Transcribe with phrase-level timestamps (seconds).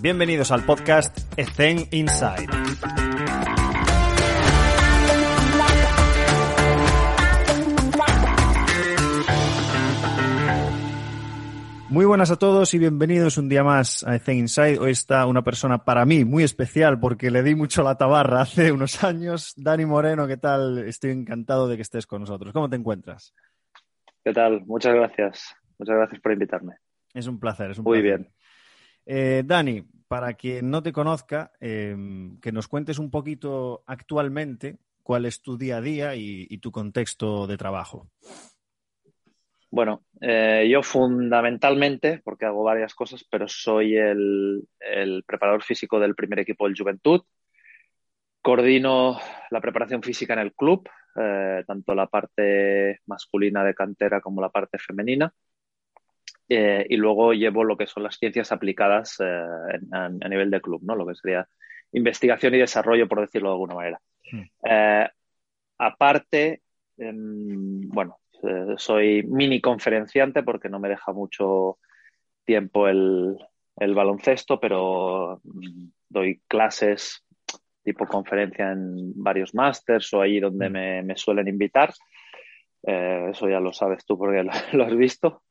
[0.00, 2.46] Bienvenidos al podcast Ethen Inside.
[11.90, 14.78] Muy buenas a todos y bienvenidos un día más a Ethen Inside.
[14.78, 18.70] Hoy está una persona para mí muy especial porque le di mucho la tabarra hace
[18.72, 19.54] unos años.
[19.56, 20.78] Dani Moreno, ¿qué tal?
[20.86, 22.52] Estoy encantado de que estés con nosotros.
[22.52, 23.34] ¿Cómo te encuentras?
[24.22, 24.64] ¿Qué tal?
[24.66, 25.54] Muchas gracias.
[25.78, 26.74] Muchas gracias por invitarme.
[27.14, 28.18] Es un placer, es un Muy placer.
[28.20, 28.32] bien.
[29.10, 31.96] Eh, Dani, para quien no te conozca, eh,
[32.42, 37.46] que nos cuentes un poquito actualmente cuál es tu día a día y, tu contexto
[37.46, 38.10] de trabajo.
[39.70, 46.14] Bueno, eh, yo fundamentalmente, porque hago varias cosas, pero soy el, el preparador físico del
[46.14, 47.22] primer equipo del Juventud.
[48.42, 49.18] Coordino
[49.50, 50.86] la preparación física en el club,
[51.16, 55.32] eh, tanto la parte masculina de cantera como la parte femenina.
[56.50, 59.24] Eh, y luego llevo lo que son las ciencias aplicadas eh,
[59.92, 60.94] a, a nivel de club, ¿no?
[60.94, 61.46] Lo que sería
[61.92, 64.00] investigación y desarrollo, por decirlo de alguna manera.
[64.32, 64.42] Mm.
[64.64, 65.08] Eh,
[65.78, 66.62] aparte,
[66.96, 68.18] em, bueno,
[68.76, 71.78] soy mini conferenciante porque no me deja mucho
[72.44, 73.36] tiempo el,
[73.76, 77.24] el baloncesto, pero mm, doy clases
[77.84, 80.72] tipo conferencia en varios másters o ahí donde Mm.
[80.72, 81.92] me, me suelen invitar.
[82.82, 85.42] Eso ya lo sabes tú porque lo, lo has visto.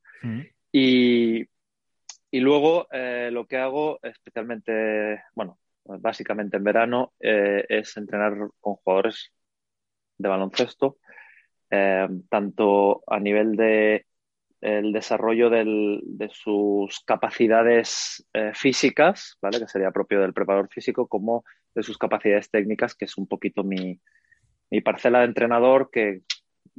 [0.79, 8.75] Y, luego eh, lo que hago, especialmente, bueno, básicamente en verano, eh, es entrenar con
[8.75, 9.31] jugadores
[10.19, 10.97] de baloncesto,
[11.71, 14.05] eh, tanto a nivel de
[14.61, 19.59] el desarrollo de sus capacidades físicas, ¿vale?
[19.59, 21.43] Que sería propio del preparador físico, como
[21.75, 23.99] de sus capacidades técnicas, que es un poquito mi,
[24.71, 26.21] mi parcela de entrenador, que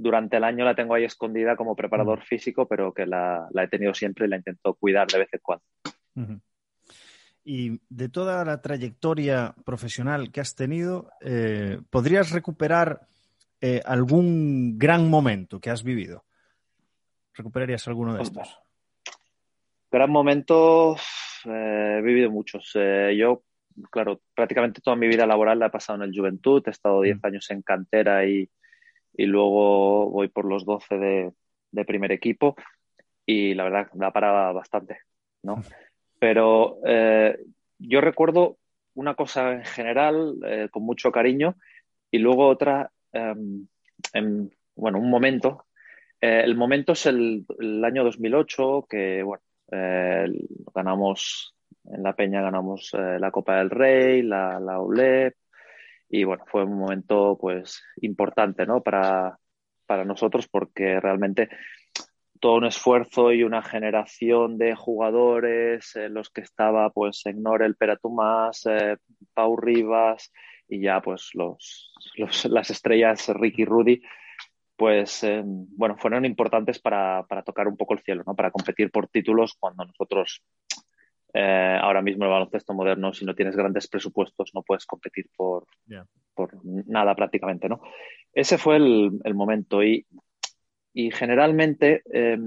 [0.00, 3.68] durante el año la tengo ahí escondida como preparador físico, pero que la, la he
[3.68, 5.64] tenido siempre y la intento cuidar de vez en cuando.
[7.44, 13.08] Y de toda la trayectoria profesional que has tenido, eh, ¿podrías recuperar
[13.60, 16.24] eh, algún gran momento que has vivido?
[17.34, 18.56] ¿Recuperarías alguno de estos?
[19.90, 20.94] Gran momento,
[21.44, 22.72] eh, he vivido muchos.
[23.16, 23.42] Yo,
[23.90, 27.16] claro, prácticamente toda mi vida laboral la he pasado en el Juventud, he estado 10
[27.16, 27.26] Mm.
[27.26, 28.48] años en cantera y,
[29.18, 31.32] y luego voy por los 12 de,
[31.72, 32.56] de primer equipo
[33.26, 35.00] y la verdad da para bastante,
[35.42, 35.62] ¿no?
[36.18, 37.36] Pero eh,
[37.78, 38.56] yo recuerdo
[38.94, 41.56] una cosa en general eh, con mucho cariño
[42.10, 43.68] y luego otra, en,
[44.76, 45.66] bueno, un momento.
[46.20, 49.42] Eh, el momento es el, el año 2008 que, bueno,
[49.72, 50.26] eh,
[50.74, 55.34] ganamos en la Peña ganamos eh, la Copa del Rey, la, la ULEP
[56.08, 58.82] y bueno, fue un momento pues importante, ¿no?
[58.82, 59.38] Para,
[59.86, 61.48] para nosotros porque realmente
[62.40, 67.76] todo un esfuerzo y una generación de jugadores en los que estaba pues Ignore el
[67.76, 68.96] Peratumás, eh,
[69.34, 70.32] Pau Rivas
[70.68, 74.00] y ya pues los, los- las estrellas Ricky Rudy
[74.76, 78.36] pues eh, bueno, fueron importantes para, para tocar un poco el cielo, ¿no?
[78.36, 80.40] Para competir por títulos cuando nosotros
[81.40, 85.66] eh, ahora mismo el baloncesto moderno, si no tienes grandes presupuestos, no puedes competir por,
[85.86, 86.04] Ya.
[86.34, 87.80] por nada prácticamente, ¿no?
[88.32, 90.04] Ese fue el, el momento y,
[90.92, 92.38] y generalmente eh,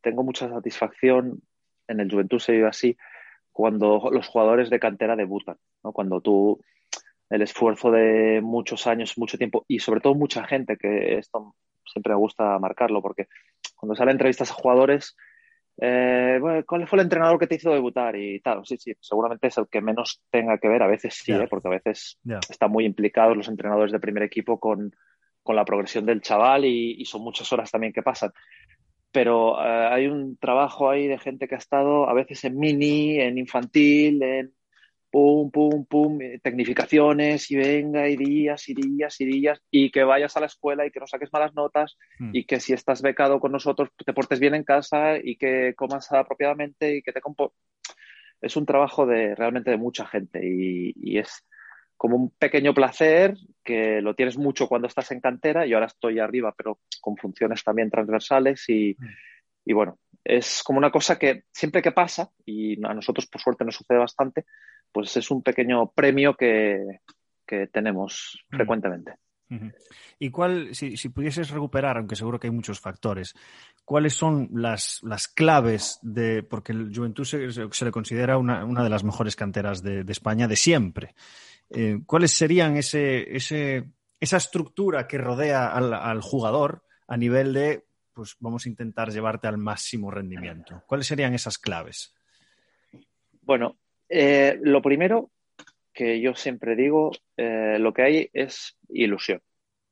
[0.00, 1.42] tengo mucha satisfacción,
[1.88, 2.96] en el Juventud se vive así,
[3.52, 5.92] cuando los jugadores de cantera debutan, ¿no?
[5.92, 6.58] Cuando tú
[7.28, 12.12] el esfuerzo de muchos años, mucho tiempo y sobre todo mucha gente, que esto siempre
[12.14, 13.26] me gusta marcarlo, porque
[13.74, 15.16] cuando salen entrevistas a jugadores,
[15.78, 18.16] eh, bueno, ¿cuál fue el entrenador que te hizo debutar?
[18.16, 21.32] Y tal, sí, sí, seguramente es el que menos tenga que ver, a veces sí,
[21.32, 21.44] Ya.
[21.44, 21.46] ¿eh?
[21.48, 22.40] porque a veces Ya.
[22.48, 24.94] están muy implicados los entrenadores de primer equipo con,
[25.42, 28.30] con la progresión del chaval y, y son muchas horas también que pasan.
[29.12, 33.18] Pero eh, hay un trabajo ahí de gente que ha estado a veces en mini,
[33.20, 34.52] en infantil, en
[35.16, 40.04] pum, pum, pum, eh, tecnificaciones y venga, y días, y días, y días, y que
[40.04, 42.30] vayas a la escuela y que no saques malas notas, Mm.
[42.34, 46.12] y que si estás becado con nosotros te portes bien en casa y que comas
[46.12, 47.54] apropiadamente y que te compo...
[48.42, 51.46] Es un trabajo de realmente de mucha gente y, y es
[51.96, 56.18] como un pequeño placer que lo tienes mucho cuando estás en cantera y ahora estoy
[56.18, 59.06] arriba, pero con funciones también transversales y, Mm.
[59.64, 63.64] y bueno, es como una cosa que siempre que pasa, y a nosotros por suerte
[63.64, 64.44] nos sucede bastante,
[64.90, 67.00] pues es un pequeño premio que,
[67.46, 69.14] que tenemos frecuentemente.
[70.18, 73.34] ¿Y cuál, si, si pudieses recuperar, aunque seguro que hay muchos factores,
[73.84, 78.90] cuáles son las, las claves de, porque el Juventud se le considera una, una de
[78.90, 81.14] las mejores canteras de, de España de siempre?
[81.70, 83.84] Eh, ¿Cuáles serían ese, ese,
[84.18, 87.84] esa estructura que rodea al, al jugador a nivel de,
[88.16, 90.82] pues vamos a intentar llevarte al máximo rendimiento?
[90.86, 92.14] ¿Cuáles serían esas claves?
[93.42, 93.76] Bueno,
[94.08, 95.30] Eh, lo primero
[95.92, 99.40] que yo siempre digo, eh, lo que hay es ilusión.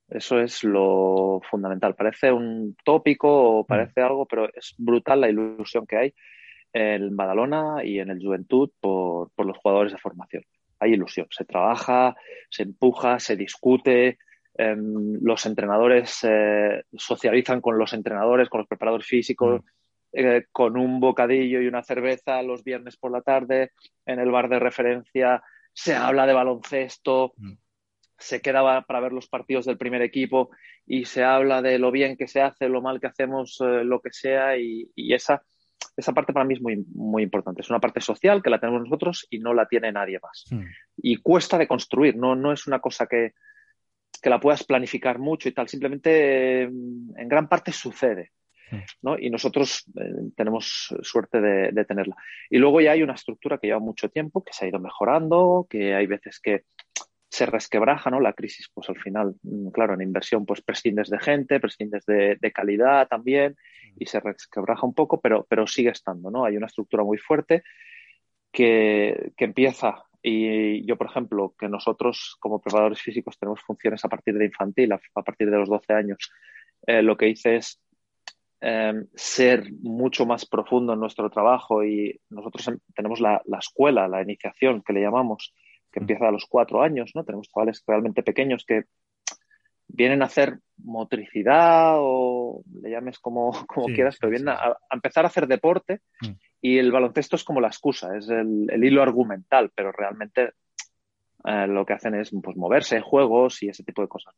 [0.08, 1.94] Eso es lo fundamental.
[1.94, 3.66] Parece un tópico o mm.
[3.66, 6.14] parece algo, pero es brutal la ilusión que hay
[6.72, 10.42] en Badalona y en el Juventud por, los jugadores de formación.
[10.78, 12.14] Hay ilusión, se trabaja,
[12.50, 14.18] se empuja, se discute,
[14.56, 19.66] em, los entrenadores eh, socializan con los entrenadores, con los preparadores físicos, mm.
[20.12, 23.72] eh, con un bocadillo y una cerveza los viernes por la tarde
[24.06, 25.42] en el bar de referencia,
[25.72, 27.52] se habla de baloncesto, mm
[28.18, 30.50] se queda para ver los partidos del primer equipo
[30.86, 34.00] y se habla de lo bien que se hace, lo mal que hacemos, eh, lo
[34.00, 35.42] que sea, y, esa,
[35.96, 37.62] esa parte para mí es muy, muy importante.
[37.62, 40.44] Es una parte social que la tenemos nosotros y no la tiene nadie más.
[40.50, 40.64] Hmm.
[40.96, 43.32] Y cuesta de construir, no, no es una cosa que,
[44.24, 48.32] que la puedas planificar mucho y tal, simplemente mm, en gran parte sucede.
[48.70, 48.78] Hmm.
[49.02, 49.18] ¿no?
[49.18, 52.16] Y nosotros eh, tenemos suerte de, de, tenerla.
[52.48, 55.66] Y luego ya hay una estructura que lleva mucho tiempo, que se ha ido mejorando,
[55.68, 56.64] que hay veces que
[57.28, 58.18] se resquebraja, ¿no?
[58.18, 62.52] La crisis, pues al final, mm, claro, en inversión, pues prescindes de gente, prescindes de,
[62.54, 63.56] calidad también
[63.98, 66.46] y se resquebraja un poco, pero, pero sigue estando, ¿no?
[66.46, 67.62] Hay una estructura muy fuerte
[68.50, 74.38] que, empieza y yo, por ejemplo, que nosotros como preparadores físicos tenemos funciones a partir
[74.38, 76.32] de infantil, a, partir de los 12 años,
[76.86, 77.78] eh, lo que hice es
[78.62, 84.08] em, ser mucho más profundo en nuestro trabajo y nosotros em, tenemos la, la, escuela,
[84.08, 85.52] la iniciación que le llamamos,
[85.92, 87.22] que empieza a los cuatro años, ¿no?
[87.22, 88.84] Tenemos chavales realmente pequeños que
[89.88, 95.28] vienen a hacer motricidad o le llames como, como quieras, pero vienen a, empezar a
[95.28, 96.32] hacer deporte mm.
[96.64, 100.54] Y el baloncesto es como la excusa, es el, hilo argumental, pero realmente
[101.44, 104.34] eh, lo que hacen es pues, moverse, juegos y ese tipo de cosas.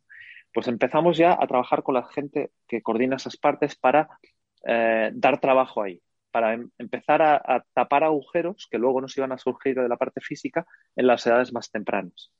[0.52, 4.08] Pues empezamos ya a trabajar con la gente que coordina esas partes para
[4.64, 6.02] eh, dar trabajo ahí
[6.32, 10.20] para em, empezar a, tapar agujeros que luego nos iban a surgir de la parte
[10.20, 12.32] física en las edades más tempranas.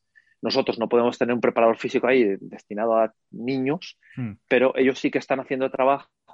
[0.43, 4.33] Nosotros no podemos tener un preparador físico ahí destinado a niños, hmm.
[4.49, 5.71] pero ellos sí que están haciendo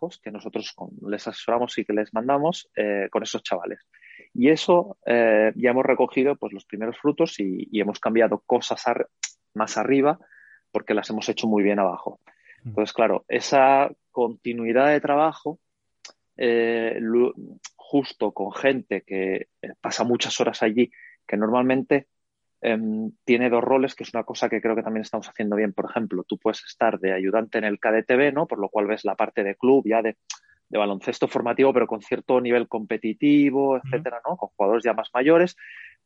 [0.03, 0.75] trabajos que nosotros
[1.07, 3.87] les asesoramos y que les mandamos eh, con esos chavales.
[4.35, 8.83] Y eso eh, ya hemos recogido pues, los primeros frutos y, hemos cambiado cosas
[9.55, 10.19] más arriba
[10.71, 12.21] porque las hemos hecho muy bien abajo.
[12.63, 12.69] Hmm.
[12.71, 15.59] Entonces, claro, esa continuidad de trabajo
[16.37, 16.99] eh,
[17.77, 19.49] justo con gente que
[19.81, 20.91] pasa muchas horas allí,
[21.27, 22.07] que normalmente
[22.63, 25.73] em, tiene dos roles, que es una cosa que creo que también estamos haciendo bien.
[25.73, 28.47] Por ejemplo, tú puedes estar de ayudante en el KDTV, ¿no?
[28.47, 30.17] Por lo cual ves la parte de club ya de,
[30.71, 34.39] baloncesto formativo, pero con cierto nivel competitivo, etcétera, ¿no?
[34.39, 35.55] Con jugadores ya más mayores,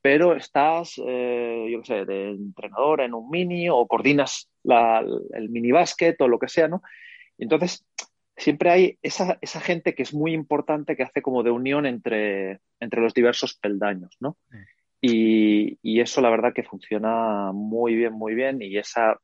[0.02, 5.70] pero estás, eh, yo qué sé, de entrenador en un mini o coordinas el mini
[5.70, 6.82] básquet o lo que sea, ¿no?
[7.38, 7.86] Entonces,
[8.36, 12.60] siempre hay esa, esa, gente que es muy importante que hace como de unión entre,
[12.80, 14.36] entre los diversos peldaños, ¿no?
[15.00, 19.20] Y, y, eso la verdad que funciona muy bien, muy bien y esa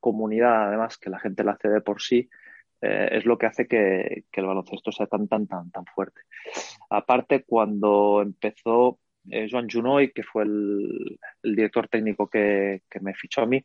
[0.00, 2.28] comunidad además que la gente la hace de por sí
[2.80, 6.20] eh, es lo que hace que, que, el baloncesto sea tan, tan, tan, tan fuerte.
[6.90, 13.42] Aparte, cuando empezó eh, Joan Junoy, que fue el, director técnico que, que me fichó
[13.42, 13.62] a mí,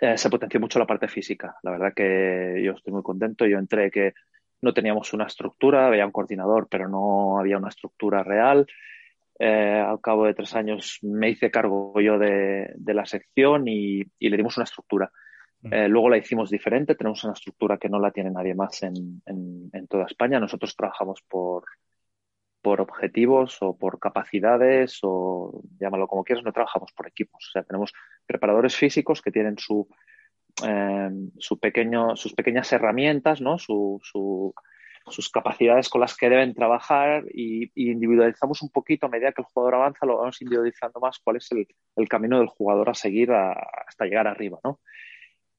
[0.00, 1.56] eh, se potenció mucho la parte física.
[1.62, 3.46] La verdad que yo estoy muy contento.
[3.46, 4.14] Yo entré que
[4.62, 8.66] no teníamos una estructura, había un coordinador, pero no había una estructura real.
[9.42, 14.36] Eh, al cabo de tres años me hice cargo yo de, la sección y, le
[14.36, 15.10] dimos una estructura.
[15.62, 15.72] Mm.
[15.72, 19.22] Eh, luego la hicimos diferente, tenemos una estructura que no la tiene nadie más en,
[19.26, 20.38] en toda España.
[20.38, 21.64] Nosotros trabajamos por,
[22.62, 27.46] por objetivos o por capacidades o llámalo como quieras, no trabajamos por equipos.
[27.48, 27.92] O sea, tenemos
[28.26, 29.88] preparadores físicos que tienen su,
[30.66, 33.58] eh, su pequeño, sus pequeñas herramientas, ¿no?
[33.58, 34.00] Su,
[35.10, 39.48] sus capacidades con las que deben trabajar y, individualizamos un poquito a medida que el
[39.52, 44.04] jugador avanza, lo vamos individualizando más cuál es el, camino del jugador a seguir hasta
[44.04, 44.80] llegar arriba, ¿no?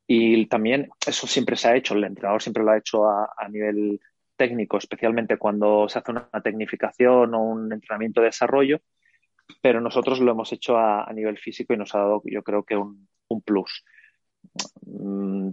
[0.08, 3.48] Y también eso siempre se ha hecho, el entrenador siempre lo ha hecho a, a
[3.48, 4.00] nivel
[4.36, 8.82] técnico, especialmente cuando se hace una tecnificación o un entrenamiento de desarrollo,
[9.62, 12.76] pero nosotros lo hemos hecho a, nivel físico y nos ha dado, yo creo que
[12.78, 13.08] un,
[13.46, 13.84] plus.
[14.82, 15.50] Mm,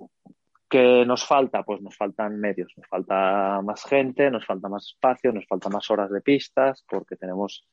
[0.69, 1.63] ¿Qué nos falta?
[1.63, 5.91] Pues nos faltan medios, nos falta más gente, nos falta más espacio, nos falta más
[5.91, 7.67] horas de pistas, porque tenemos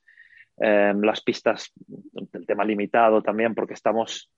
[0.58, 1.74] em, las pistas,
[2.34, 4.30] el tema limitado también, porque estamos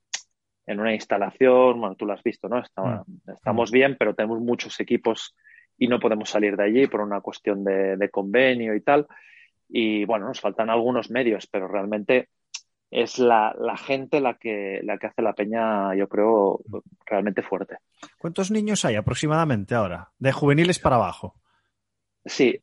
[0.67, 2.59] en una instalación, bueno, tú lo has visto, ¿no?
[2.59, 3.31] Mm.
[3.31, 5.35] estamos bien, pero tenemos muchos equipos
[5.77, 9.07] y no podemos salir de allí por una cuestión de, convenio y tal.
[9.69, 12.29] Y bueno, nos faltan algunos medios, pero realmente
[12.89, 16.61] es la, gente la que, la que hace la peña, yo creo,
[17.05, 17.77] realmente fuerte.
[18.17, 20.11] ¿Cuántos niños hay aproximadamente ahora?
[20.19, 21.35] De juveniles para abajo.
[22.25, 22.61] Sí,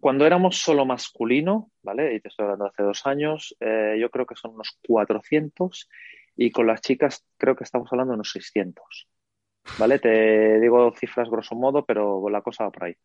[0.00, 2.14] cuando éramos solo masculino, ¿vale?
[2.14, 5.88] Y te estoy hablando hace dos años, eh, yo creo que son unos 400
[6.36, 9.08] y con las chicas creo que estamos hablando de unos 600.
[9.78, 9.98] ¿Vale?
[9.98, 12.96] Te digo cifras grosso modo, pero la cosa va por ahí.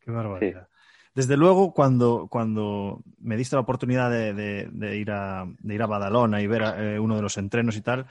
[0.00, 0.68] Qué barbaridad.
[1.14, 6.48] Desde luego, cuando, cuando me diste la oportunidad de, ir, a, ir a Badalona y
[6.48, 8.06] ver eh, uno de los entrenos y tal,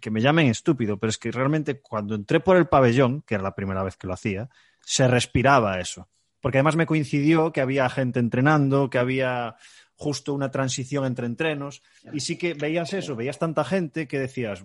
[0.00, 3.44] que me llamen estúpido, pero es que realmente cuando entré por el pabellón, que era
[3.44, 4.48] la primera vez que lo hacía,
[4.80, 6.08] se respiraba eso.
[6.40, 9.56] Porque además me coincidió que había gente entrenando, que había
[9.96, 11.82] justo una transición entre entrenos,
[12.14, 14.64] y sí que veías eso, veías tanta gente que decías,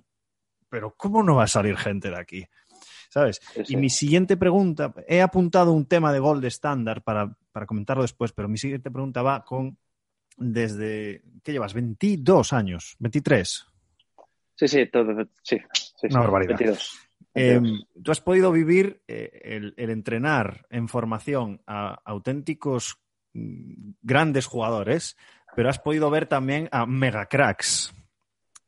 [0.69, 2.47] pero ¿cómo no va a salir gente de aquí?
[3.13, 3.41] ¿Sabes?
[3.67, 8.31] Y mi siguiente pregunta, he apuntado un tema de gol de estándar para, comentarlo después,
[8.31, 9.77] pero mi siguiente pregunta va con
[10.35, 11.75] desde, ¿qué llevas?
[11.75, 13.67] 22 años, 23.
[14.55, 15.61] Sí, sí, todo, sí,
[15.95, 16.57] sí, Una barbaridad.
[16.57, 16.91] 22.
[17.35, 22.97] Em, tú has podido vivir eh, el, el, entrenar en formación a auténticos
[23.33, 25.17] mm, grandes jugadores,
[25.55, 27.93] pero has podido ver también a mega cracks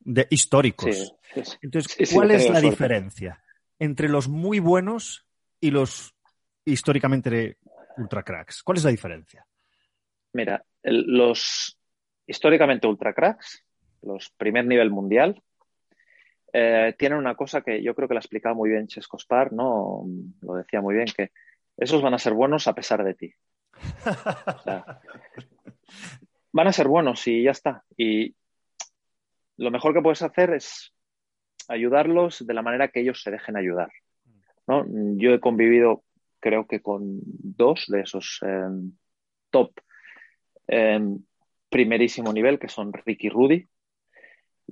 [0.02, 1.16] de históricos.
[1.64, 3.42] Entonces, ¿cuál es la diferencia?
[3.80, 5.26] Entre los muy buenos
[5.60, 6.16] y los
[6.66, 7.58] históricamente
[7.98, 8.64] ultra cracks?
[8.64, 9.46] ¿Cuál es la diferencia?
[10.34, 11.78] Mira, los
[12.28, 13.64] históricamente ultra cracks,
[14.02, 15.42] los primer nivel mundial,
[16.52, 20.06] eh, tienen una cosa que yo creo que la explicaba muy bien Chesco Spar, ¿no?
[20.42, 21.32] Lo decía muy bien, que
[21.76, 23.34] esos van a ser buenos a pesar de ti.
[26.54, 27.84] van a ser buenos y ya está.
[27.98, 28.34] Y
[29.58, 30.95] lo mejor que puedes hacer es
[31.70, 33.90] ayudarlos de la manera que ellos se dejen ayudar.
[34.68, 34.86] ¿no?
[35.18, 36.04] Yo he convivido,
[36.40, 38.92] creo que con dos de esos em,
[39.50, 39.72] top
[40.68, 41.20] em,
[41.70, 43.68] primerísimo nivel, que son Ricky y Rudy.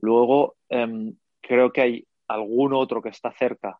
[0.01, 3.79] Luego, em, creo que hay algún otro que está cerca,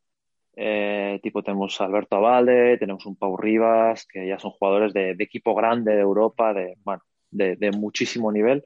[0.56, 5.16] eh, tipo tenemos a Alberto Avalde, tenemos un Pau Rivas, que ya son jugadores de,
[5.20, 7.02] equipo grande de Europa, de, bueno,
[7.32, 8.64] de muchísimo nivel.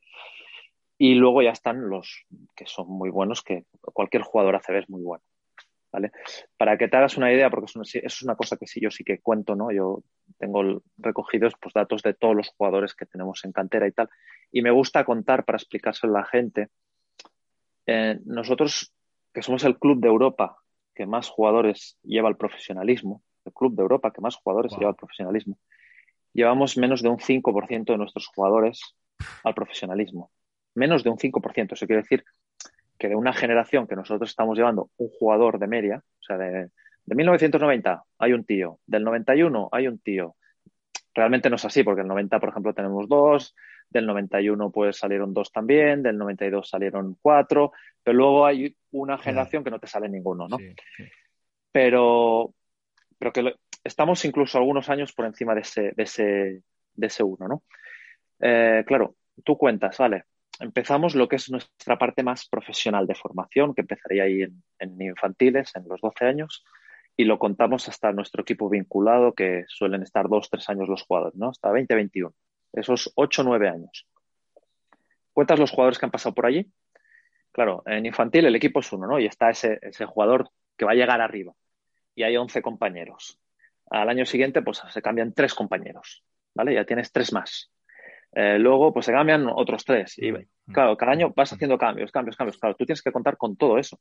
[0.97, 2.25] Y luego ya están los
[2.55, 5.23] que son muy buenos, que cualquier jugador ACB es muy bueno.
[5.91, 6.11] ¿Vale?
[6.57, 9.05] Para que te hagas una idea, porque eso es una cosa que sí yo sí
[9.05, 9.71] que cuento, ¿no?
[9.71, 10.03] Yo
[10.37, 14.09] tengo recogidos pues, datos de todos los jugadores que tenemos en cantera y tal.
[14.51, 16.67] Y me gusta contar para explicárselo a la gente.
[17.85, 18.93] Eh, nosotros,
[19.33, 20.57] que somos el club de Europa
[20.93, 24.95] que más jugadores lleva al profesionalismo, el club de Europa que más jugadores lleva al
[24.95, 25.57] profesionalismo,
[26.33, 28.95] llevamos menos de un 5% de nuestros jugadores
[29.43, 30.31] al profesionalismo
[30.77, 31.73] menos de un 5%.
[31.73, 32.23] Eso quiere decir
[32.97, 36.69] que de una generación que nosotros estamos llevando un jugador de media, o sea, de,
[37.05, 40.35] 1990 hay un tío, del 91 hay un tío.
[41.13, 43.55] Realmente no es así, porque el 90, por ejemplo, tenemos dos,
[43.89, 47.71] del 91 pues salieron dos también, del 92 salieron cuatro,
[48.03, 50.57] pero luego hay una generación que no te sale ninguno, ¿no?
[51.71, 52.53] Pero,
[53.17, 56.61] pero que estamos incluso algunos años por encima de ese, de ese,
[56.93, 57.63] de ese uno, ¿no?
[58.39, 60.25] Eh, claro, tú cuentas, vale,
[60.59, 65.75] empezamos lo que es nuestra parte más profesional de formación, que empezaría ahí en, infantiles,
[65.75, 66.65] en los 12 años,
[67.15, 71.35] y lo contamos hasta nuestro equipo vinculado, que suelen estar dos, tres años los jugadores,
[71.35, 71.49] ¿no?
[71.49, 72.33] Hasta 20, 21.
[72.73, 74.07] Esos 8, 9 años.
[75.33, 76.71] Cuentas los jugadores que han pasado por allí.
[77.51, 79.19] Claro, en infantil el equipo es uno, ¿no?
[79.19, 81.53] Y está ese, ese jugador que va a llegar arriba.
[82.13, 83.39] Y hay 11 compañeros.
[83.89, 86.23] Al año siguiente, pues se cambian tres compañeros,
[86.53, 86.73] ¿vale?
[86.73, 87.71] Ya tienes tres más.
[88.33, 90.17] Eh, luego, pues se cambian otros tres.
[90.17, 90.31] Y
[90.71, 92.57] claro, cada año vas haciendo cambios, cambios, cambios.
[92.57, 93.99] Claro, tú tienes que contar con todo eso.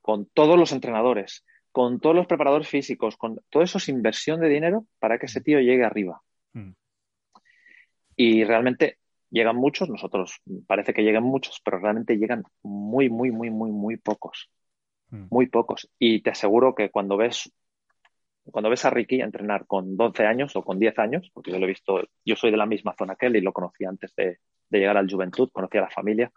[0.00, 4.48] Con todos los entrenadores, con todos los preparadores físicos, con todo eso es inversión de
[4.48, 6.20] dinero para que ese tío llegue arriba.
[8.16, 8.98] Y realmente
[9.30, 13.96] llegan muchos, nosotros parece que llegan muchos, pero realmente llegan muy, muy, muy, muy, muy
[13.96, 14.50] pocos.
[15.10, 15.88] Muy pocos.
[15.98, 17.50] Y te aseguro que cuando ves
[18.50, 21.64] cuando ves a Ricky entrenar con 12 años o con 10 años, porque yo lo
[21.64, 24.38] he visto, yo soy de la misma zona que él y lo conocí antes de,
[24.70, 26.30] llegar al Juventud, conocí a la familia,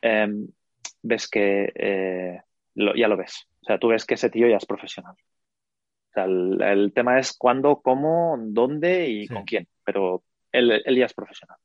[0.00, 0.48] em,
[1.02, 2.40] ves que eh,
[2.74, 3.46] ya lo ves.
[3.60, 5.14] O sea, tú ves que ese tío ya es profesional.
[5.14, 11.14] O sea, el, tema es cuándo, cómo, dónde y con quién, pero él, ya es
[11.14, 11.58] profesional.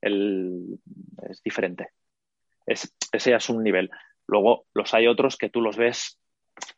[0.00, 0.78] Él
[1.28, 1.88] es diferente.
[2.66, 3.90] Es, ese ya es un nivel.
[4.26, 6.18] Luego los hay otros que tú los ves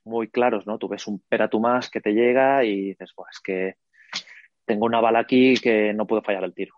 [0.04, 0.78] muy claros, ¿no?
[0.78, 1.23] Tú ves un
[1.61, 3.75] más que te llega y dices, pues es que
[4.64, 6.75] tengo una bala aquí que no puedo fallar el tiro,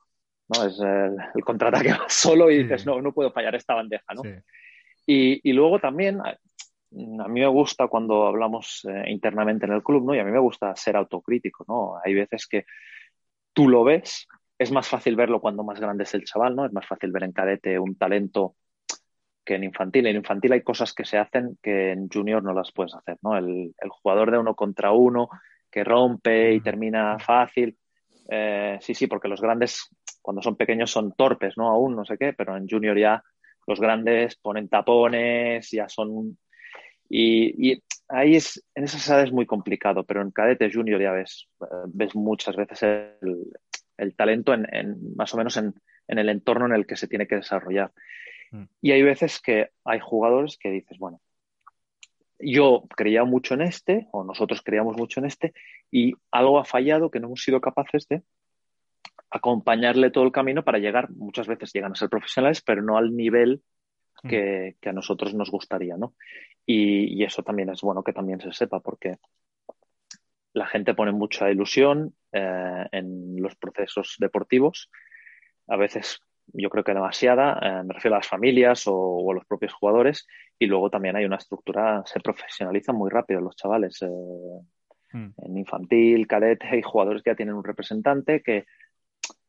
[0.48, 0.66] ¿no?
[0.66, 4.22] Es el, el contraataque solo y dices, no, no puedo fallar esta bandeja, ¿no?
[5.06, 6.38] Y, luego también, a,
[6.92, 10.14] mí me gusta cuando hablamos eh, internamente en el club, ¿no?
[10.14, 11.94] Y a mí me gusta ser autocrítico, ¿no?
[12.04, 12.64] Hay veces que
[13.52, 16.64] tú lo ves, es más fácil verlo cuando más grande es el chaval, ¿no?
[16.64, 18.54] Es más fácil ver en cadete un talento
[19.50, 20.06] que en infantil.
[20.06, 23.36] En infantil hay cosas que se hacen que en junior no las puedes hacer, ¿no?
[23.36, 25.28] El, jugador de uno contra uno,
[25.68, 27.76] que rompe y termina fácil.
[28.28, 29.88] Eh, sí, sí, porque los grandes,
[30.22, 31.68] cuando son pequeños, son torpes, ¿no?
[31.68, 33.24] Aún no sé qué, pero en junior ya
[33.66, 36.38] los grandes ponen tapones, ya son...
[37.08, 41.10] Y, y ahí es, en esas edades es muy complicado, pero en cadete junior ya
[41.10, 43.46] ves, eh, ves muchas veces el,
[43.98, 45.74] el talento en, en, más o menos en,
[46.06, 47.90] en, el entorno en el que se tiene que desarrollar.
[48.50, 48.64] Mm.
[48.80, 51.20] Y hay veces que hay jugadores que dices, bueno,
[52.38, 55.52] yo creía mucho en este, o nosotros creíamos mucho en este,
[55.90, 58.22] y algo ha fallado que no hemos sido capaces de
[59.30, 63.14] acompañarle todo el camino para llegar, muchas veces llegan a ser profesionales, pero no al
[63.14, 63.62] nivel
[64.28, 66.14] que, que a nosotros nos gustaría, ¿no?
[66.66, 69.16] Y, y, eso también es bueno que también se sepa, porque
[70.52, 74.90] la gente pone mucha ilusión eh, en los procesos deportivos,
[75.68, 76.20] a veces
[76.52, 79.72] yo creo que demasiada, eh, me refiero a las familias o, o, a los propios
[79.72, 80.26] jugadores,
[80.58, 84.00] y luego también hay una estructura, se profesionalizan muy rápido los chavales.
[84.02, 84.06] Eh,
[85.12, 85.28] mm.
[85.38, 88.66] En infantil, cadete, hay jugadores que ya tienen un representante, que,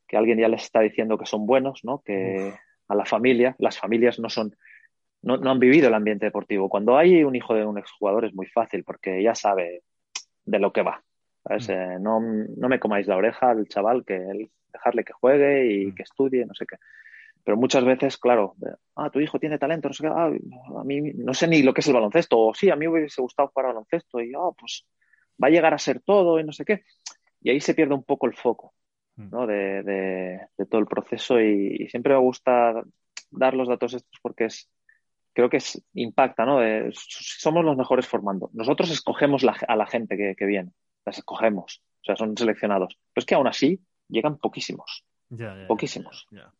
[0.07, 2.01] que alguien ya les está diciendo que son buenos, ¿no?
[2.05, 2.59] Que Uf.
[2.89, 4.55] a la familia, las familias no son,
[5.21, 6.69] no, no, han vivido el ambiente deportivo.
[6.69, 9.83] Cuando hay un hijo de un exjugador es muy fácil porque ya sabe
[10.45, 11.03] de lo que va.
[11.43, 11.67] ¿Sabes?
[11.67, 11.71] Mm.
[11.71, 15.87] Eh, no, no, me comáis la oreja al chaval, que él, dejarle que juegue y
[15.87, 15.95] mm.
[15.95, 16.77] que estudie, no sé qué.
[17.43, 18.55] Pero muchas veces, claro,
[18.95, 20.31] ah, tu hijo tiene talento, no sé qué, ah,
[20.79, 22.99] a mí no sé ni lo que es el baloncesto, o sí, a mí me
[22.99, 24.85] hubiese gustado jugar baloncesto, y ah, pues
[25.41, 26.83] va a llegar a ser todo y no sé qué.
[27.41, 28.73] Y ahí se pierde un poco el foco
[29.15, 29.29] mm.
[29.31, 29.47] ¿no?
[29.47, 32.83] de, de, de todo el proceso y, y, siempre me gusta
[33.31, 34.69] dar los datos estos porque es,
[35.33, 36.59] creo que es, impacta, ¿no?
[36.59, 38.49] De, somos los mejores formando.
[38.53, 40.71] Nosotros escogemos la, a la gente que, que, viene,
[41.05, 42.97] las escogemos, o sea, son seleccionados.
[43.13, 45.03] Pero es que aún así llegan poquísimos.
[45.29, 46.27] Ya, ya, poquísimos.
[46.31, 46.53] Ya,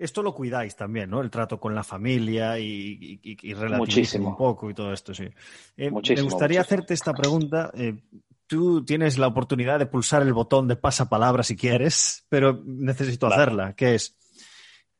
[0.00, 1.20] esto lo cuidáis también, ¿no?
[1.20, 5.28] El trato con la familia y, y, y relativizar un poco y todo esto, sí.
[5.76, 6.60] Eh, muchísimo, me gustaría muchísimo.
[6.62, 7.70] hacerte esta pregunta.
[7.74, 8.02] Eh,
[8.46, 13.42] tú tienes la oportunidad de pulsar el botón de pasapalabra si quieres, pero necesito claro.
[13.42, 14.16] hacerla, que es...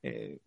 [0.02, 0.38] Eh,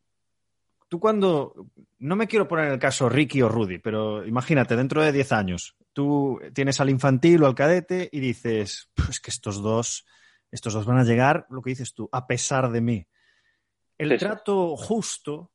[0.94, 1.56] tú cuando...
[1.98, 5.32] No me quiero poner en el caso Ricky o Rudy, pero imagínate, dentro de 10
[5.32, 10.06] años, tú tienes al infantil o al cadete y dices, pues que estos dos,
[10.52, 13.08] estos dos van a llegar, lo que dices tú, a pesar de mí
[13.98, 15.54] el sí, trato justo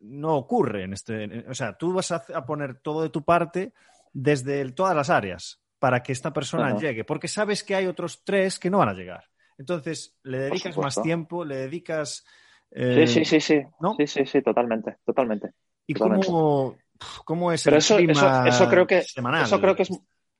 [0.00, 1.44] no ocurre en este.
[1.48, 3.74] O sea, tú vas a, poner todo de tu parte
[4.12, 8.24] desde el, todas las áreas para que esta persona llegue, porque sabes que hay otros
[8.24, 9.24] tres que no van a llegar.
[9.56, 12.24] Entonces, le dedicas más tiempo, le dedicas.
[12.74, 13.62] Eh, sí, sí, sí, sí.
[13.80, 13.94] ¿no?
[13.94, 15.52] Sí, sí, sí, totalmente, totalmente.
[15.86, 16.26] ¿Y totalmente.
[16.26, 16.76] Cómo,
[17.24, 19.44] cómo es Pero el eso, clima eso, eso creo que semanal?
[19.44, 19.88] Eso creo que es.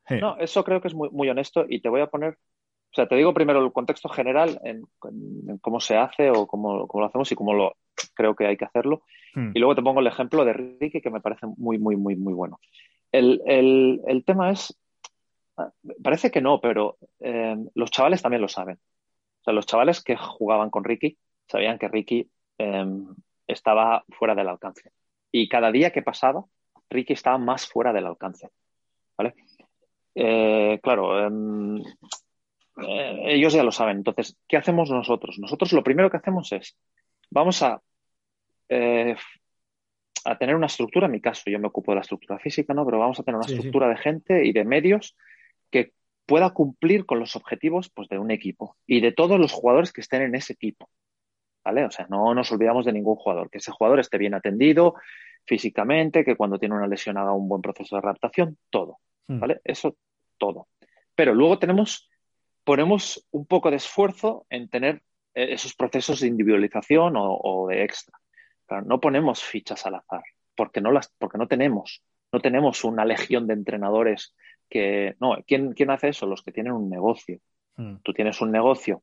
[0.06, 0.16] Sí.
[0.20, 2.36] No, eso creo que es muy, muy honesto y te voy a poner
[2.94, 6.46] o sea, te digo primero el contexto general en, en, en cómo se hace o
[6.46, 7.74] cómo, cómo, lo hacemos y cómo lo
[8.14, 9.02] creo que hay que hacerlo.
[9.34, 9.50] Hmm.
[9.52, 12.32] Y luego te pongo el ejemplo de Ricky, que me parece muy, muy, muy, muy
[12.32, 12.60] bueno.
[13.10, 14.78] El, el, el tema es,
[16.04, 18.76] parece que no, pero eh, los chavales también lo saben.
[18.76, 22.28] O sea, los chavales que jugaban con Ricky sabían que Ricky
[22.58, 22.86] eh,
[23.46, 24.92] estaba fuera del alcance.
[25.30, 26.44] Y cada día que pasaba,
[26.90, 28.50] Ricky estaba más fuera del alcance.
[29.16, 29.34] ¿Vale?
[30.14, 31.82] Eh, claro, em,
[32.76, 33.98] eh, ellos ya lo saben.
[33.98, 35.38] Entonces, ¿qué hacemos nosotros?
[35.38, 36.76] Nosotros lo primero que hacemos es,
[37.30, 37.80] vamos a,
[38.68, 39.16] eh,
[40.24, 42.84] a tener una estructura, en mi caso yo me ocupo de la estructura física, ¿no?
[42.84, 43.90] Pero vamos a tener una sí, estructura sí.
[43.90, 45.16] de gente y de medios
[45.70, 45.92] que
[46.26, 50.00] pueda cumplir con los objetivos pues, de un equipo y de todos los jugadores que
[50.00, 50.88] estén en ese equipo.
[51.64, 51.84] ¿Vale?
[51.84, 54.94] O sea, no nos olvidamos de ningún jugador, que ese jugador esté bien atendido
[55.46, 58.98] físicamente, que cuando tiene una lesión haga un buen proceso de adaptación, todo.
[59.26, 59.40] Hmm.
[59.40, 59.60] ¿Vale?
[59.64, 59.96] Eso,
[60.38, 60.68] todo.
[61.14, 62.08] Pero luego tenemos
[62.64, 65.02] ponemos un poco de esfuerzo en tener
[65.34, 68.18] eh, esos procesos de individualización o, o de extra.
[68.66, 70.22] Claro, no ponemos fichas al azar,
[70.56, 72.02] porque no, las, porque no tenemos.
[72.32, 74.34] No tenemos una legión de entrenadores
[74.68, 75.14] que.
[75.20, 76.26] No, ¿quién, quién hace eso?
[76.26, 77.38] Los que tienen un negocio.
[77.76, 77.96] Mm.
[78.02, 79.02] Tú tienes un negocio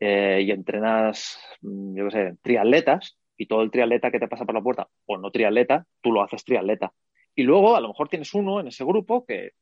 [0.00, 4.44] eh, y entrenas, mm, yo qué sé, triatletas, y todo el triatleta que te pasa
[4.44, 6.92] por la puerta, o no triatleta, tú lo haces triatleta.
[7.34, 9.52] Y luego a lo mejor tienes uno en ese grupo que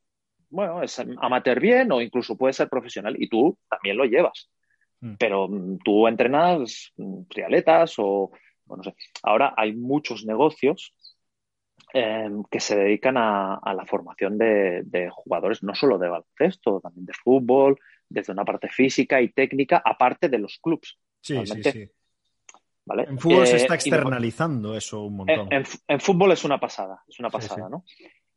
[0.51, 4.51] bueno, es amateur bien o incluso puede ser profesional y tú también lo llevas.
[5.01, 5.14] Mm.
[5.18, 6.92] Pero mm, tú entrenas
[7.29, 8.31] trialetas o,
[8.64, 8.96] bueno, no sé.
[9.22, 10.94] Ahora hay muchos negocios
[11.94, 16.81] eh, que se dedican a, a la formación de, de, jugadores, no solo de baloncesto,
[16.81, 20.98] también de fútbol, desde una parte física y técnica, aparte de los clubs.
[21.20, 21.92] Sí, Realmente, sí, sí.
[22.84, 23.04] ¿Vale?
[23.04, 25.52] En fútbol eh, se está externalizando y, eso un montón.
[25.52, 27.84] En, en, en, fútbol es una pasada, es una pasada, sí, ¿no?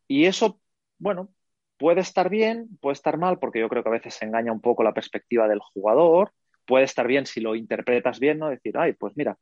[0.06, 0.60] Y eso,
[0.98, 1.32] bueno,
[1.78, 4.60] puede estar bien, puede estar mal, porque yo creo que a veces se engaña un
[4.60, 6.32] poco la perspectiva del jugador.
[6.66, 8.50] Puede estar bien si lo interpretas bien, ¿no?
[8.50, 9.36] Decir, ay, pues mira,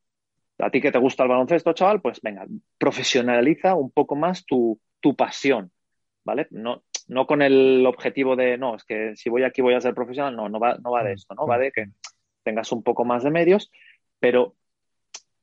[0.59, 2.47] a ti que te gusta el baloncesto, chaval, pues venga,
[2.79, 5.71] profesionaliza un poco más tu, tu pasión,
[6.25, 6.47] ¿vale?
[6.51, 9.95] No, no con el objetivo de, no, es que si voy aquí voy a ser
[9.95, 11.45] profesional, no, no va, no va de esto, ¿no?
[11.45, 11.87] Va de que
[12.45, 13.69] tengas un poco más de medios,
[14.21, 14.55] pero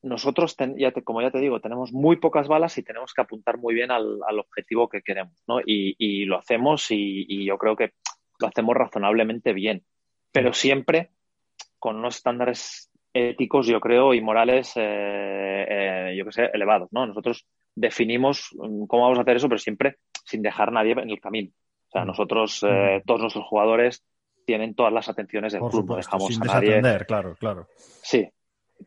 [0.01, 3.73] nosotros, ya como ya te digo, tenemos muy pocas balas y tenemos que apuntar muy
[3.73, 5.59] bien al, objetivo que queremos, ¿no?
[5.65, 7.91] Y, lo hacemos y, yo creo que
[8.39, 9.83] lo hacemos razonablemente bien,
[10.31, 11.11] pero siempre
[11.79, 17.05] con unos estándares éticos, yo creo, y morales, eh, eh, yo que sé, elevados, ¿no?
[17.05, 21.09] Nosotros definimos mm, cómo vamos a hacer eso, pero siempre sin dejar a nadie en
[21.09, 21.51] el camino.
[21.87, 22.07] O sea, mm.
[22.07, 23.07] nosotros, eh, mm.
[23.07, 24.03] todos nuestros jugadores
[24.45, 26.81] tienen todas las atenciones del club, no dejamos sin a nadie.
[27.05, 27.67] claro, claro.
[27.75, 28.29] Sí,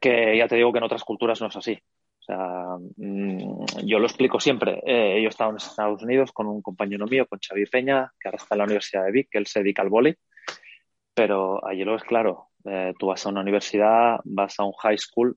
[0.00, 1.78] que ya te digo que en otras culturas no es así.
[2.20, 2.76] O sea,
[3.84, 4.80] yo lo explico siempre.
[4.86, 8.28] Eh, yo he estado en Estados Unidos con un compañero mío, con Xavi Peña, que
[8.28, 10.14] ahora está en la Universidad de Vic, que él se dedica al vóley.
[11.14, 12.48] Pero allí lo es claro.
[12.64, 15.36] Eh, tú vas a una universidad, vas a un high school,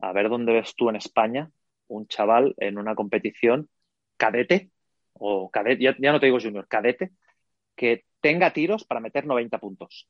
[0.00, 1.50] a ver dónde ves tú en España
[1.88, 3.68] un chaval en una competición
[4.16, 4.70] cadete,
[5.18, 7.12] o cadete, ya, no te digo junior, cadete,
[7.74, 10.08] que tenga tiros para meter 90 puntos.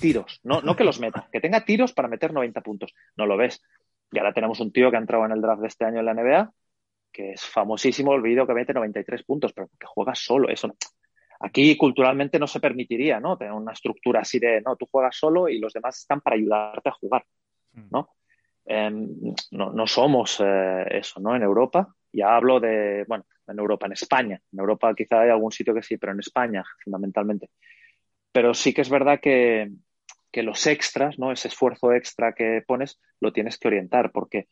[0.00, 2.94] Tiros, no, no que los meta, que tenga tiros para meter 90 puntos.
[3.16, 3.62] No lo ves.
[4.10, 6.06] Y ahora tenemos un tío que ha entrado en el draft de este año en
[6.06, 6.52] la NBA,
[7.10, 10.48] que es famosísimo el vídeo que mete 93 puntos, pero que juega solo.
[10.48, 10.74] Eso
[11.44, 13.36] Aquí culturalmente no se permitiría, ¿no?
[13.36, 16.88] Tener una estructura así de, no, tú juegas solo y los demás están para ayudarte
[16.88, 17.24] a jugar,
[17.90, 18.10] ¿no?
[18.64, 19.08] Em,
[19.50, 21.34] no, no, somos eh, eso, ¿no?
[21.34, 24.40] En Europa, ya hablo de, bueno, en Europa, en España.
[24.52, 27.50] En Europa quizá hay algún sitio que sí, pero en España fundamentalmente.
[28.32, 29.70] Pero sí que es verdad que,
[30.30, 31.32] que los extras, ¿no?
[31.32, 34.48] Ese esfuerzo extra que pones, lo tienes que orientar porque,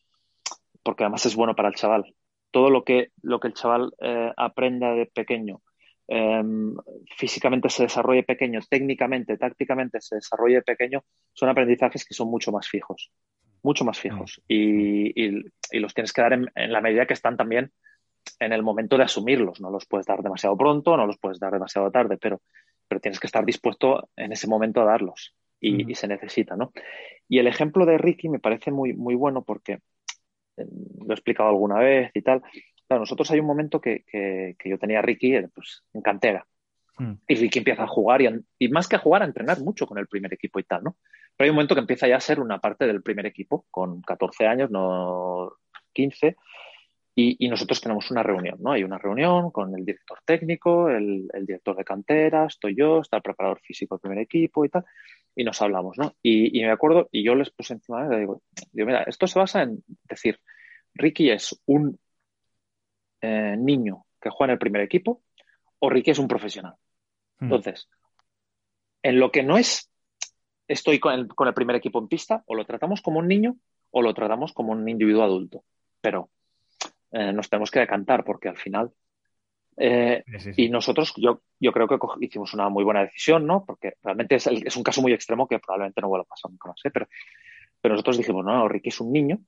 [0.83, 2.15] porque además es bueno para el chaval.
[2.51, 5.63] Todo lo que, lo que el chaval eh, aprenda de pequeño,
[6.09, 6.75] em,
[7.17, 12.69] físicamente se desarrolle pequeño, técnicamente, tácticamente se desarrolle pequeño, son aprendizajes que son mucho más
[12.69, 13.13] fijos
[13.63, 14.45] mucho más fijos mm.
[14.49, 17.71] y, los tienes que dar en, la medida que están también
[18.39, 19.61] en el momento de asumirlos.
[19.61, 22.41] No los puedes dar demasiado pronto, no los puedes dar demasiado tarde, pero,
[22.89, 26.73] pero tienes que estar dispuesto en ese momento a darlos y, se necesita, ¿no?
[27.29, 29.75] Y el ejemplo de Ricky me parece muy, muy bueno porque
[30.57, 30.67] eh,
[30.99, 32.43] lo he explicado alguna vez y tal.
[32.89, 34.05] nosotros hay un momento que,
[34.65, 36.47] yo tenía a Ricky eh, pues, en cantera.
[36.99, 37.13] Mm.
[37.29, 39.99] Y Ricky empieza a jugar y, y, más que a jugar, a entrenar mucho con
[39.99, 40.97] el primer equipo y tal, ¿no?
[41.37, 44.03] Pero hay un momento que empieza ya a ser una parte del primer equipo, con
[44.03, 45.53] 14 años, no
[45.93, 46.37] 15,
[47.15, 48.73] y, nosotros tenemos una reunión, ¿no?
[48.73, 53.23] Hay una reunión con el director técnico, el, director de cantera, estoy yo, está el
[53.23, 54.85] preparador físico del primer equipo y tal,
[55.35, 56.15] y nos hablamos, ¿no?
[56.23, 59.63] Y, me acuerdo, y yo les puse encima de digo, digo, mira, esto se basa
[59.63, 60.41] en decir,
[60.95, 61.99] Ricky es un
[63.21, 65.23] eh, niño que juega en el primer equipo
[65.79, 66.75] o Ricky es un profesional.
[67.39, 67.45] Hmm.
[67.45, 67.89] Entonces,
[69.03, 69.90] en lo que no es
[70.71, 73.57] estoy con el, primer equipo en pista, o lo tratamos como un niño
[73.91, 75.65] o lo tratamos como un individuo adulto.
[76.01, 76.31] Pero
[77.11, 78.93] eh, nos tenemos que decantar porque al final.
[79.77, 80.23] Eh,
[80.57, 83.65] y nosotros, yo, yo creo que hicimos una muy buena decisión, ¿no?
[83.65, 86.69] Porque realmente es, es un caso muy extremo que probablemente no vuelva a pasar nunca
[86.69, 86.91] más, ¿eh?
[86.91, 87.09] pero,
[87.81, 89.41] pero nosotros dijimos, no, Ricky es un niño,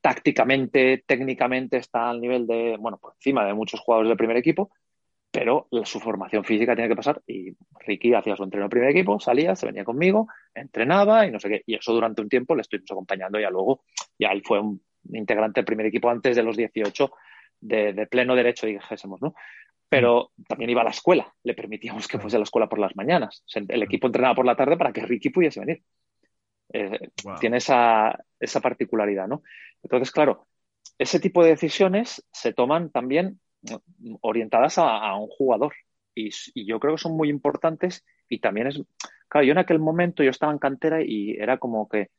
[0.00, 4.70] tácticamente, técnicamente está al nivel de, bueno, por encima de muchos jugadores del primer equipo,
[5.34, 9.18] pero su formación física tiene que pasar y Ricky hacía su entreno en primer equipo,
[9.18, 11.62] salía, se venía conmigo, entrenaba y no sé qué.
[11.66, 13.82] Y eso durante un tiempo le estuvimos acompañando ya luego,
[14.16, 14.80] ya él fue un
[15.12, 17.10] integrante del primer equipo antes de los 18
[17.62, 19.34] de, pleno derecho, dijésemos, ¿no?
[19.88, 22.94] Pero también iba a la escuela, le permitíamos que fuese a la escuela por las
[22.94, 23.42] mañanas.
[23.52, 25.82] El equipo entrenaba por la tarde para que Ricky pudiese venir.
[26.72, 29.42] Eh, tiene esa, esa particularidad, ¿no?
[29.82, 30.46] Entonces, claro,
[30.96, 33.40] ese tipo de decisiones se toman también
[34.20, 35.72] orientadas a, un jugador.
[36.14, 36.30] Y,
[36.66, 38.80] yo creo que son muy importantes y también es,
[39.28, 42.10] claro, yo en aquel momento yo estaba en cantera y era como que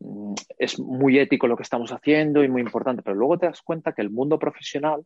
[0.00, 3.62] mm, es muy ético lo que estamos haciendo y muy importante, pero luego te das
[3.62, 5.04] cuenta que el mundo profesional,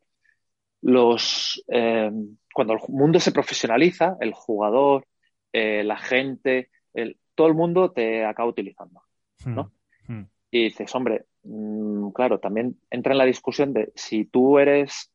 [0.82, 2.10] los, eh,
[2.52, 5.06] cuando el mundo se profesionaliza, el jugador,
[5.52, 9.02] eh, la gente, el, todo el mundo te acaba utilizando,
[9.44, 9.72] ¿no?
[10.06, 10.28] Hmm, hmm.
[10.50, 15.12] Y dices, hombre, mm, claro, también entra en la discusión de si tú eres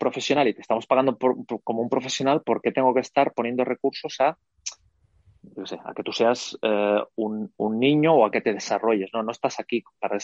[0.00, 1.16] profesional y te estamos pagando
[1.62, 6.58] como un profesional, ¿por qué tengo que estar poniendo recursos a, a que tú seas
[6.62, 9.10] eh, un, niño o a que te desarrolles?
[9.12, 10.16] No, no estás aquí para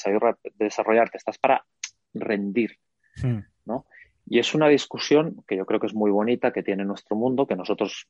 [0.54, 1.64] desarrollarte, estás para
[2.14, 2.78] rendir.
[3.22, 3.40] Hmm.
[3.66, 3.86] ¿no?
[4.26, 7.46] Y es una discusión que yo creo que es muy bonita, que tiene nuestro mundo,
[7.46, 8.08] que nosotros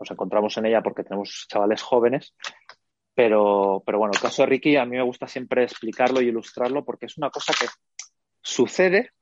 [0.00, 2.34] nos encontramos en ella porque tenemos chavales jóvenes.
[3.14, 6.84] Pero, pero bueno, el caso de Ricky a mí me gusta siempre explicarlo y ilustrarlo
[6.84, 7.66] porque es una cosa que
[8.42, 9.12] sucede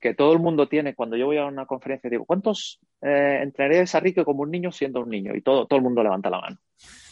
[0.00, 3.94] que todo el mundo tiene cuando yo voy a una conferencia digo, ¿cuántos eh, entrenaréis
[3.94, 5.34] a Ricky como un niño siendo un niño?
[5.34, 6.58] Y todo, todo el mundo levanta la mano.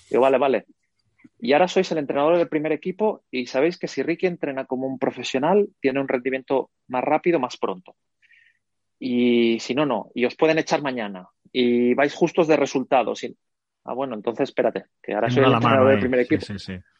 [0.08, 0.66] Digo, vale, vale.
[1.38, 4.86] Y ahora sois el entrenador del primer equipo y sabéis que si Ricky entrena como
[4.86, 7.96] un profesional, tiene un rendimiento más rápido, más pronto.
[8.98, 13.24] y si no, no, y os pueden echar mañana, y vais justos de resultados.
[13.24, 13.36] Y...
[13.84, 16.44] Ah, bueno, entonces espérate, que ahora soy el entrenador del primer equipo.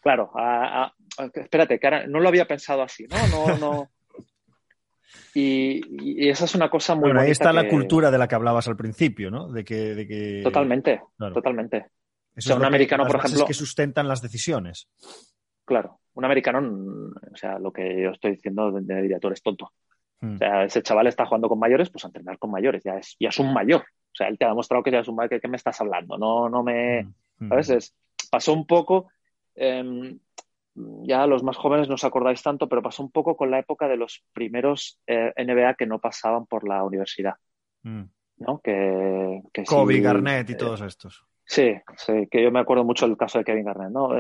[0.01, 0.31] Claro,
[1.35, 3.17] espérate, que ahora no lo había pensado así, ¿no?
[3.29, 3.91] No, no.
[5.39, 8.69] Y, esa es una cosa muy bueno, ahí está la cultura de la que hablabas
[8.69, 9.53] al principio, ¿no?
[9.53, 10.41] De que, de que...
[10.43, 11.89] Totalmente, totalmente.
[12.35, 13.45] o sea, un americano, por ejemplo.
[13.45, 14.89] que sustentan las decisiones.
[15.67, 19.73] Claro, un americano, o sea, lo que yo estoy diciendo de, director es tonto.
[20.23, 20.37] Hmm.
[20.37, 23.15] O sea, ese chaval está jugando con mayores, pues a entrenar con mayores, ya es,
[23.21, 23.83] ya es un mayor.
[23.83, 26.17] O sea, él te ha demostrado que ya es un mayor, ¿qué me estás hablando?
[26.17, 27.03] No, no me...
[27.39, 27.53] Hmm.
[27.53, 27.95] A veces
[28.31, 29.11] pasó un poco,
[29.55, 30.19] em,
[31.03, 33.89] ya los más jóvenes no os acordáis tanto, pero pasó un poco con la época
[33.89, 37.35] de los primeros eh, NBA que no pasaban por la universidad.
[37.83, 38.05] Mm.
[38.39, 38.61] ¿no?
[38.63, 41.25] Que, que Kobe, Garnett y eh, todos estos.
[41.45, 44.11] Sí, sí, que yo me acuerdo mucho del caso de Kevin Garnett, ¿no?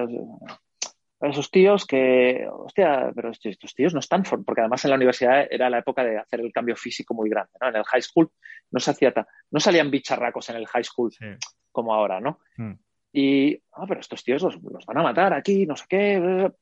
[1.20, 5.70] esos tíos que, hostia, pero estos tíos no están, porque además en la universidad era
[5.70, 7.68] la época de hacer el cambio físico muy grande, ¿no?
[7.68, 8.30] En el high school
[8.70, 9.14] no se hacía,
[9.50, 11.10] no salían bicharracos en el high school
[11.72, 12.40] como ahora, ¿no?
[12.58, 12.72] Mm.
[13.18, 16.52] Y, ah, pero estos tíos los, van a matar aquí, no sé qué.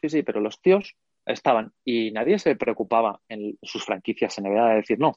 [0.00, 4.68] Sí, sí, pero los tíos estaban y nadie se preocupaba en sus franquicias en NBA
[4.68, 5.16] de decir, no,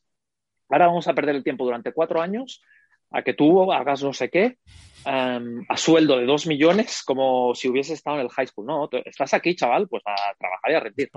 [0.67, 2.63] ahora vamos a perder el tiempo durante cuatro años
[3.11, 4.57] a que tú hagas no sé qué
[5.05, 8.65] em, a sueldo de dos millones como si hubiese estado en el high school.
[8.65, 11.09] No, estás aquí, chaval, pues a trabajar y a rendir.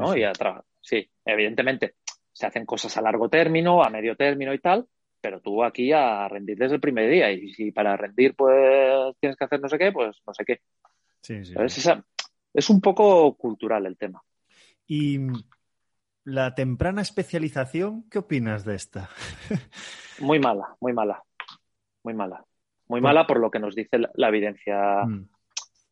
[0.00, 0.16] ¿no?
[0.16, 0.32] Y a
[0.80, 1.94] sí, evidentemente
[2.32, 4.84] se hacen cosas a largo término, a medio término y tal,
[5.22, 9.36] pero tú aquí a rendir desde el primer día y si para rendir pues tienes
[9.38, 10.60] que hacer no sé qué, pues no sé qué.
[11.22, 11.54] Sí, sí,
[12.52, 14.20] es un poco cultural el tema.
[14.86, 15.20] Y
[16.24, 19.08] la temprana especialización, ¿qué opinas de esta?
[20.20, 21.22] muy mala, muy mala,
[22.02, 22.44] muy mala.
[22.88, 25.28] Muy mala por lo que nos dice la, evidencia mm.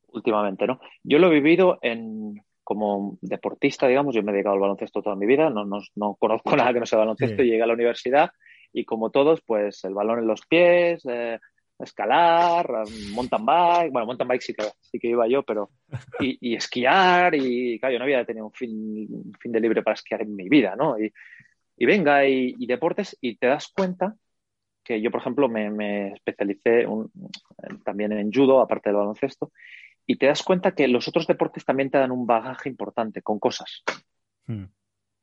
[0.08, 0.80] últimamente, ¿no?
[1.02, 5.16] Yo lo he vivido en, como deportista, digamos, yo me he dedicado al baloncesto toda
[5.16, 8.32] mi vida, no, no, conozco nada que no sea baloncesto, y llegué a la universidad
[8.72, 11.38] y como todos, pues el balón en los pies, eh,
[11.78, 15.70] escalar, mountain bike, bueno, mountain bike sí que, sí que iba yo, pero
[16.20, 20.22] y, esquiar y claro, yo no había tenido un fin, fin de libre para esquiar
[20.22, 20.98] en mi vida, ¿no?
[20.98, 21.12] Y,
[21.80, 24.14] y venga, y, deportes y te das cuenta
[24.84, 26.86] que yo, por ejemplo, me, especialicé
[27.84, 29.50] también en judo, aparte del baloncesto,
[30.06, 33.38] y te das cuenta que los otros deportes también te dan un bagaje importante con
[33.38, 33.82] cosas.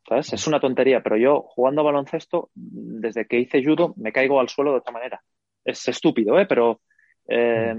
[0.10, 4.72] Es una tontería, pero yo jugando baloncesto, desde que hice judo, me caigo al suelo
[4.72, 5.22] de otra manera.
[5.66, 6.46] Es estúpido, ¿eh?
[6.46, 6.80] Pero
[7.28, 7.76] eh,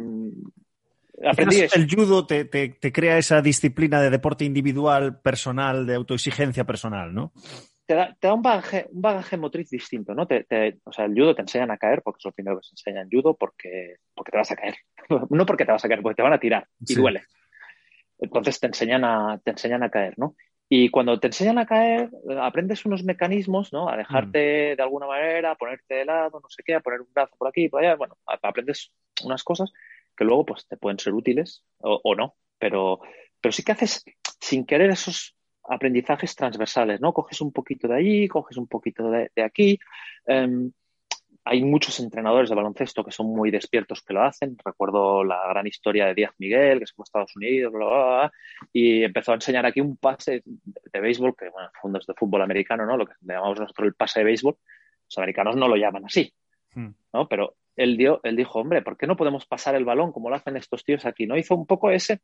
[1.27, 2.49] aprendí El judo te,
[2.93, 7.33] crea esa disciplina de deporte individual, personal, de autoexigencia personal, ¿no?
[7.87, 10.27] Te da, un, bagaje, un bagaje motriz distinto, ¿no?
[10.27, 10.45] Te,
[10.85, 13.01] o sea, el judo te enseñan a caer porque es lo primero que se enseña
[13.01, 14.75] en judo porque, porque te vas a caer.
[15.31, 17.23] no porque te vas a caer, porque te van a tirar y duele.
[18.19, 20.35] Entonces te enseñan a, te enseñan a caer, ¿no?
[20.69, 23.89] Y cuando te enseñan a caer, aprendes unos mecanismos, ¿no?
[23.89, 24.77] A dejarte mm.
[24.77, 27.49] de alguna manera, a ponerte de lado, no sé qué, a poner un brazo por
[27.49, 27.97] aquí, por allá.
[27.97, 28.93] Bueno, aprendes
[29.25, 29.73] unas cosas
[30.15, 33.01] que luego pues te pueden ser útiles o, no, pero,
[33.41, 34.05] pero sí que haces
[34.41, 37.15] sin querer esos aprendizajes transversales, ¿no?
[37.15, 39.79] Coges un poquito de allí, coges un poquito de, aquí.
[40.27, 40.73] Em,
[41.49, 44.57] hay muchos entrenadores de baloncesto que son muy despiertos que lo hacen.
[44.63, 47.73] Recuerdo la gran historia de Díaz Miguel, que se fue a Estados Unidos,
[48.71, 52.85] y empezó a enseñar aquí un pase de, béisbol, que bueno, fondos de fútbol americano,
[52.85, 52.99] ¿no?
[52.99, 54.57] Lo que llamamos nosotros el pase de béisbol.
[55.07, 56.31] Los americanos no lo llaman así,
[56.75, 56.89] hmm.
[57.15, 57.29] ¿no?
[57.29, 60.37] Pero él, dio, él dijo, hombre, ¿por qué no podemos pasar el balón como lo
[60.37, 61.27] hacen estos tíos aquí?
[61.27, 61.39] ¿No?
[61.39, 62.21] Hizo un poco ese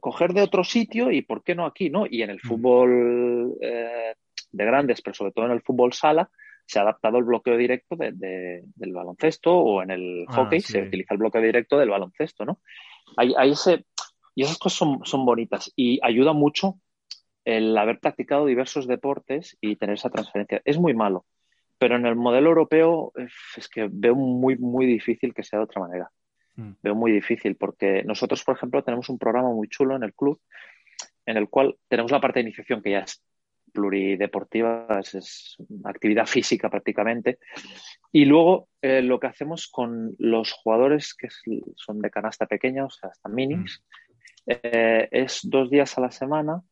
[0.00, 2.04] coger de otro sitio y por qué no aquí, ¿no?
[2.06, 2.48] Y en el hmm.
[2.48, 4.14] fútbol eh,
[4.52, 6.28] de grandes, pero sobre todo en el fútbol sala,
[6.66, 11.14] se ha adaptado el bloqueo directo del baloncesto o en el ah, hockey se utiliza
[11.14, 12.60] el bloqueo directo del baloncesto, ¿no?
[13.16, 13.84] Hay, ese,
[14.34, 16.78] y esas cosas son, bonitas y ayuda mucho
[17.44, 20.62] el haber practicado diversos deportes y tener esa transferencia.
[20.64, 21.24] Es muy malo,
[21.78, 23.12] pero en el modelo europeo
[23.56, 26.10] es que veo muy, muy difícil que sea de otra manera.
[26.56, 26.72] Mm.
[26.82, 30.40] Veo muy difícil porque nosotros, por ejemplo, tenemos un programa muy chulo en el club
[31.26, 33.22] en el cual tenemos la parte de iniciación que ya es
[33.72, 37.38] plurideportiva, es, actividad física prácticamente.
[38.12, 41.28] Y luego eh, lo que hacemos con los jugadores que
[41.76, 43.82] son de canasta pequeña, o sea, hasta minis,
[44.46, 46.62] eh, es dos días a la semana,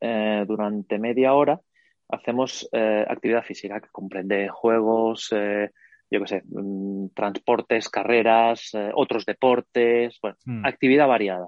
[0.00, 1.60] eh, durante media hora,
[2.08, 10.36] hacemos actividad física que comprende juegos, yo qué sé, mm, transportes, carreras, otros deportes, bueno,
[10.44, 10.66] mm.
[10.66, 11.46] actividad variada.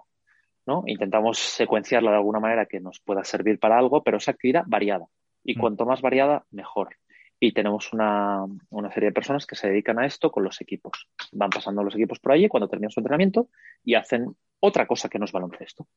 [0.66, 0.84] ¿No?
[0.86, 5.06] Intentamos secuenciarla de alguna manera que nos pueda servir para algo, pero esa actividad variada.
[5.44, 5.60] Y mm.
[5.60, 6.96] cuanto más variada, mejor.
[7.40, 8.46] Y tenemos una,
[8.94, 11.08] serie de personas que se dedican a esto con los equipos.
[11.32, 13.48] Van pasando los equipos por allí cuando terminan su entrenamiento
[13.84, 15.88] y hacen otra cosa que no es baloncesto.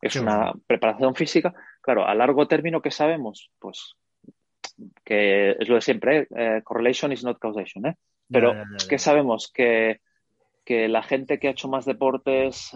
[0.00, 1.54] Es una preparación física.
[1.80, 3.50] Claro, a largo término, ¿qué sabemos?
[3.58, 3.94] Pues
[5.04, 6.60] que es lo de siempre, ¿eh?
[6.64, 7.96] correlation is not causation, ¿eh?
[8.30, 8.54] Pero
[8.88, 9.50] ¿qué sabemos?
[9.52, 10.00] Que,
[10.64, 12.70] que, la gente que ha hecho más deportes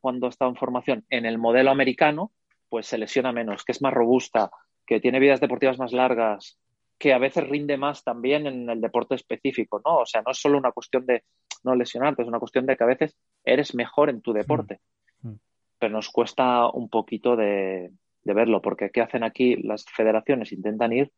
[0.00, 2.32] cuando está en formación en el modelo americano,
[2.68, 4.50] pues se lesiona menos, que es más robusta,
[4.86, 6.58] que tiene vidas deportivas más largas,
[6.98, 9.98] que a veces rinde más también en el deporte específico, ¿no?
[9.98, 11.24] O sea, no es solo una cuestión de
[11.62, 14.80] no lesionarte, es una cuestión de que a veces eres mejor en tu deporte.
[15.22, 15.28] Mm.
[15.28, 15.38] Mm.
[15.78, 17.90] Pero nos cuesta un poquito de,
[18.22, 20.52] verlo, porque ¿qué hacen aquí las federaciones?
[20.52, 21.12] Intentan ir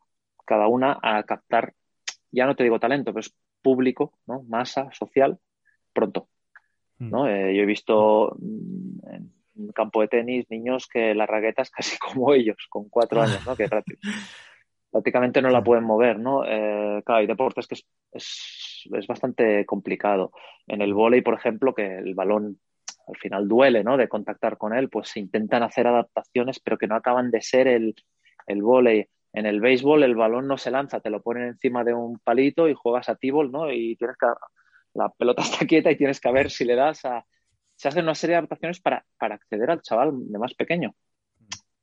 [0.44, 1.74] cada una a captar,
[2.30, 4.42] ya no te digo talento, pero es público, ¿no?
[4.44, 5.38] Masa social,
[5.96, 6.28] pronto.
[6.98, 7.10] Mm.
[7.10, 7.28] ¿no?
[7.28, 11.98] Eh, yo he visto en un campo de tenis niños que la raqueta es casi
[11.98, 13.56] como ellos, con cuatro años, ¿no?
[13.56, 13.68] Que
[14.90, 16.44] prácticamente no la pueden mover, ¿no?
[16.44, 20.32] Eh, claro, hay deportes que es, es, es, bastante complicado.
[20.66, 22.60] En el vóley, por ejemplo, que el balón
[23.08, 23.96] al final duele, ¿no?
[23.96, 27.68] De contactar con él, pues se intentan hacer adaptaciones, pero que no acaban de ser
[27.68, 27.94] el,
[28.46, 29.06] el vóley.
[29.32, 32.68] En el béisbol el balón no se lanza, te lo ponen encima de un palito
[32.68, 33.70] y juegas a tibol, ¿no?
[33.70, 34.26] Y tienes que
[34.96, 37.24] la pelota está quieta y tienes que ver si le das a
[37.74, 40.94] se hacen una serie de adaptaciones para, para acceder al chaval de más pequeño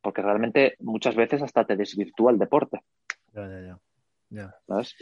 [0.03, 2.81] porque realmente muchas veces hasta te desvirtúa el deporte.
[3.33, 3.79] Ya, ya,
[4.29, 4.53] ya.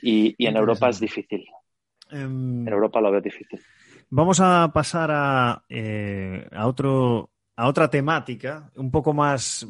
[0.01, 1.43] Y, en Europa es difícil.
[2.11, 3.59] Em, en Europa lo veo difícil.
[4.09, 7.30] Vamos a pasar a, eh, a otro
[7.61, 9.67] a otra temática un poco más,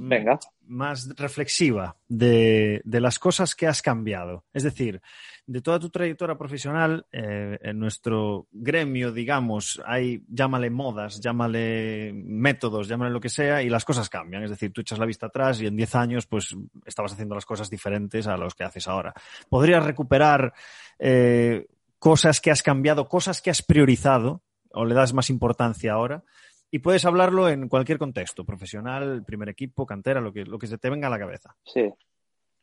[0.65, 4.45] más reflexiva de, las cosas que has cambiado.
[4.53, 5.01] Es decir,
[5.45, 12.87] de toda tu trayectoria profesional, eh, en nuestro gremio, digamos, hay, llámale modas, llámale métodos,
[12.87, 14.43] llámale lo que sea, y las cosas cambian.
[14.43, 17.45] Es decir, tú echas la vista atrás y en 10 años, pues, estabas haciendo las
[17.45, 19.13] cosas diferentes a los que haces ahora.
[19.49, 20.53] ¿Podrías recuperar
[20.97, 21.67] eh,
[21.99, 26.23] cosas que has cambiado, cosas que has priorizado, o le das más importancia ahora?
[26.71, 30.77] Y puedes hablarlo en cualquier contexto, profesional, primer equipo, cantera, lo que, lo que se
[30.77, 31.53] te venga a la cabeza.
[31.65, 31.91] Sí.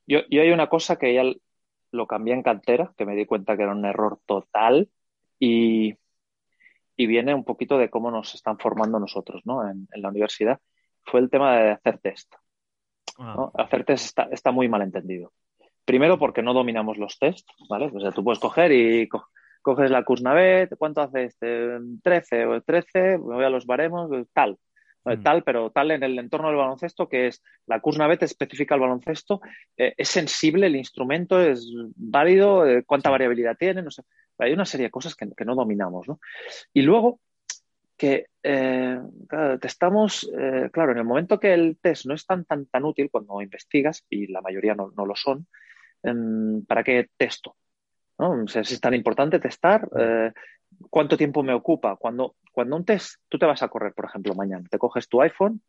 [0.07, 1.23] Yo, yo hay una cosa que ya
[1.91, 4.89] lo cambié en cantera, que me di cuenta que era un error total
[5.39, 5.95] y,
[6.97, 9.69] y viene un poquito de cómo nos están formando nosotros ¿no?
[9.69, 10.59] en, la universidad.
[11.05, 12.35] Fue el tema de hacer test.
[13.19, 13.51] Ah.
[13.55, 15.33] Hacer test está, está, muy mal entendido.
[15.85, 17.91] Primero porque no dominamos los test, ¿vale?
[17.95, 19.09] O sea, tú puedes coger y
[19.69, 21.79] coges la Kuznavet, ¿cuánto hace este?
[22.03, 24.57] 13 o 13, me voy a los baremos, tal.
[25.05, 25.23] Mm.
[25.23, 29.43] Tal, pero tal en el entorno del baloncesto, que es la Kuznavet específica al baloncesto,
[29.77, 34.05] eh, es sensible el instrumento, es válido, eh, cuánta variabilidad tiene, no sé.
[34.39, 36.19] Hay una serie de cosas que, no dominamos, ¿no?
[36.73, 37.21] Y luego,
[37.97, 40.31] que eh, claro, testamos,
[40.73, 44.07] claro, en el momento que el test no es tan, tan, tan útil cuando investigas,
[44.09, 45.47] y la mayoría no, no lo son,
[46.03, 47.57] em, ¿para qué testo?
[48.19, 48.45] ¿No?
[48.45, 49.89] es tan importante testar.
[49.99, 50.33] Eh,
[50.91, 51.97] ¿Cuánto tiempo me ocupa?
[51.97, 55.21] Cuando, cuando un test, tú te vas a correr, por ejemplo, mañana, te coges tu
[55.23, 55.63] iPhone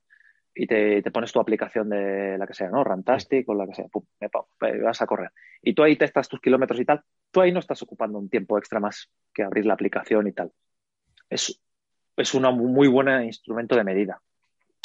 [0.53, 2.83] y te, pones tu aplicación de la que sea, ¿no?
[2.83, 5.31] Rantastic o la que sea, pum, me, vas a correr.
[5.61, 8.57] Y tú ahí testas tus kilómetros y tal, tú ahí no estás ocupando un tiempo
[8.57, 10.51] extra más que abrir la aplicación y tal.
[11.29, 11.61] Es,
[12.17, 14.21] es un muy buen instrumento de medida.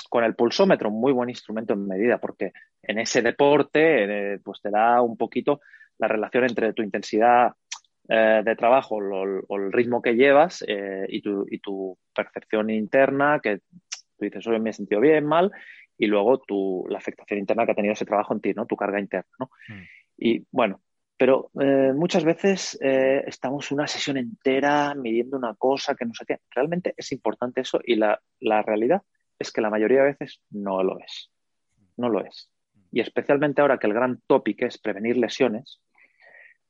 [0.09, 4.71] Con el pulsómetro, muy buen instrumento de medida, porque en ese deporte, eh, pues te
[4.71, 5.61] da un poquito
[5.99, 7.53] la relación entre tu intensidad
[8.09, 13.41] eh, de trabajo o, el ritmo que llevas eh, y, tu, y, tu, percepción interna,
[13.43, 15.51] que tú dices, hoy me he sentido bien, mal,
[15.97, 18.67] y luego tu, la afectación interna que ha tenido ese trabajo en ti, ¿no?
[18.67, 19.51] Tu carga interna, ¿no?
[19.69, 19.83] Mm.
[20.19, 20.81] Y bueno,
[21.17, 26.39] pero eh, muchas veces estamos una sesión entera midiendo una cosa que no sé qué.
[26.55, 29.03] Realmente es importante eso y la, la realidad
[29.39, 31.31] es que la mayoría de veces no lo es.
[31.97, 32.51] No lo es
[32.95, 35.81] y especialmente ahora que el gran tópico es prevenir lesiones,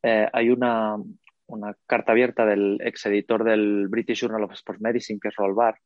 [0.07, 0.99] eh, hay una,
[1.87, 5.79] carta abierta del ex editor del British Journal of Sports Medicine, que es Rolbar,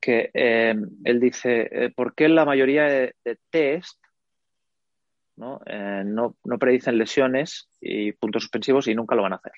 [0.00, 3.14] que eh, él dice, eh, ¿por qué la mayoría de,
[3.50, 4.00] test
[5.34, 5.60] ¿no?
[6.04, 6.58] ¿no?
[6.60, 9.54] predicen lesiones y puntos suspensivos y nunca lo van a hacer?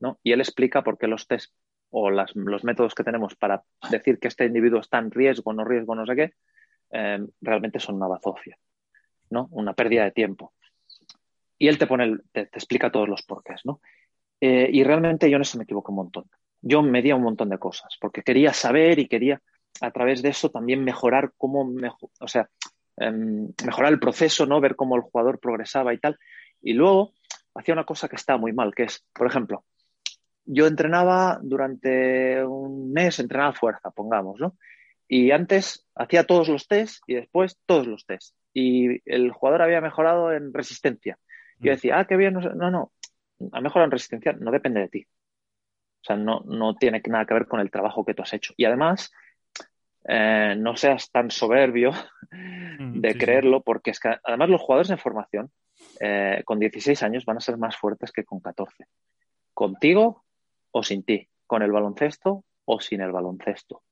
[0.00, 0.18] ¿no?
[0.24, 1.54] Y él explica por qué los test
[1.90, 5.94] o los métodos que tenemos para decir que este individuo está en riesgo, no riesgo,
[5.94, 6.32] no sé qué,
[7.40, 8.58] realmente son una bazofia.
[9.30, 9.48] ¿no?
[9.52, 10.52] Una pérdida de tiempo.
[11.58, 11.86] Y él te
[12.40, 13.80] explica todos los porqués, ¿no?
[14.40, 16.24] Eh, y realmente yo en eso me equivoco un montón.
[16.60, 19.40] Yo medía un montón de cosas, porque quería saber y quería
[19.80, 21.72] a través de eso también mejorar cómo,
[22.20, 22.48] o sea,
[22.96, 24.60] em, mejorar el proceso, ¿no?
[24.60, 26.18] Ver cómo el jugador progresaba y tal.
[26.60, 27.12] Y luego
[27.54, 29.64] hacía una cosa que está muy mal, que es, por ejemplo,
[30.44, 34.56] yo entrenaba durante un mes, entrenaba fuerza, pongamos, ¿no?
[35.08, 39.80] Y antes hacía todos los tests y después todos los tests y el jugador había
[39.80, 41.18] mejorado en resistencia.
[41.62, 41.74] Yo mm.
[41.74, 42.92] decía, ah, qué bien, no, no,
[43.52, 45.06] ha mejorado en resistencia, no depende de ti.
[46.02, 48.54] O sea, no, no tiene nada que ver con el trabajo que tú has hecho.
[48.56, 49.12] Y además,
[50.04, 51.92] eh, no seas tan soberbio
[52.30, 55.50] mm, de creerlo, porque es que además los jugadores en formación
[56.00, 58.86] eh, con 16 años van a ser más fuertes que con 14.
[59.54, 60.24] Contigo
[60.72, 63.82] o sin ti, con el baloncesto o sin el baloncesto.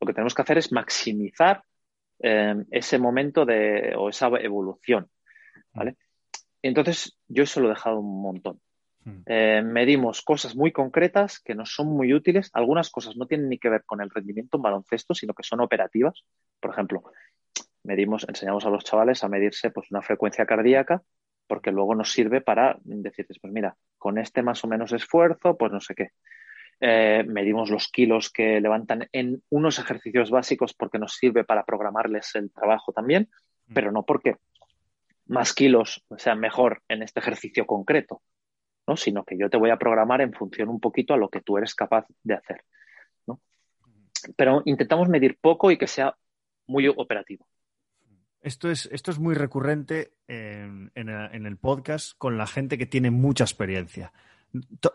[0.00, 1.62] Lo que tenemos que hacer es maximizar
[2.20, 5.10] eh, ese momento de, o esa evolución.
[5.74, 5.96] ¿vale?
[6.62, 8.60] Entonces, yo eso lo he dejado un montón.
[9.04, 9.22] Hmm.
[9.26, 12.50] Eh, medimos cosas muy concretas que nos son muy útiles.
[12.52, 15.60] Algunas cosas no tienen ni que ver con el rendimiento en baloncesto, sino que son
[15.60, 16.22] operativas.
[16.60, 17.02] Por ejemplo,
[17.82, 21.02] medimos, enseñamos a los chavales a medirse pues, una frecuencia cardíaca,
[21.46, 25.72] porque luego nos sirve para decirles, pues mira, con este más o menos esfuerzo, pues
[25.72, 26.10] no sé qué.
[26.82, 32.34] Eh, medimos los kilos que levantan en unos ejercicios básicos porque nos sirve para programarles
[32.36, 33.28] el trabajo también,
[33.66, 33.74] hmm.
[33.74, 34.36] pero no porque
[35.30, 38.20] más kilos sean mejor en este ejercicio concreto,
[38.86, 38.96] ¿no?
[38.96, 41.56] sino que yo te voy a programar en función un poquito a lo que tú
[41.56, 42.64] eres capaz de hacer.
[43.28, 43.40] ¿no?
[44.36, 46.16] Pero intentamos medir poco y que sea
[46.66, 47.46] muy operativo.
[48.40, 53.44] Esto es, esto es muy recurrente en, el podcast con la gente que tiene mucha
[53.44, 54.12] experiencia.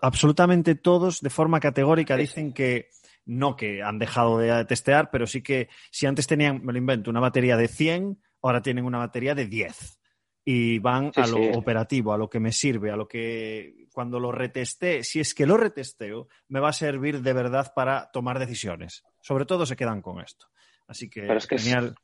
[0.02, 2.90] absolutamente todos, de forma categórica, dicen que
[3.26, 7.10] no que han dejado de testear, pero sí que si antes tenían, me lo invento,
[7.10, 10.00] una batería de 100, ahora tienen una batería de 10
[10.48, 14.32] y van a lo operativo, a lo que me sirve, a lo que cuando lo
[14.32, 19.04] retesté, si es que lo retesteo, me va a servir de verdad para tomar decisiones.
[19.22, 20.46] Sobre todo se quedan con esto.
[20.88, 21.56] Así que, Pero es que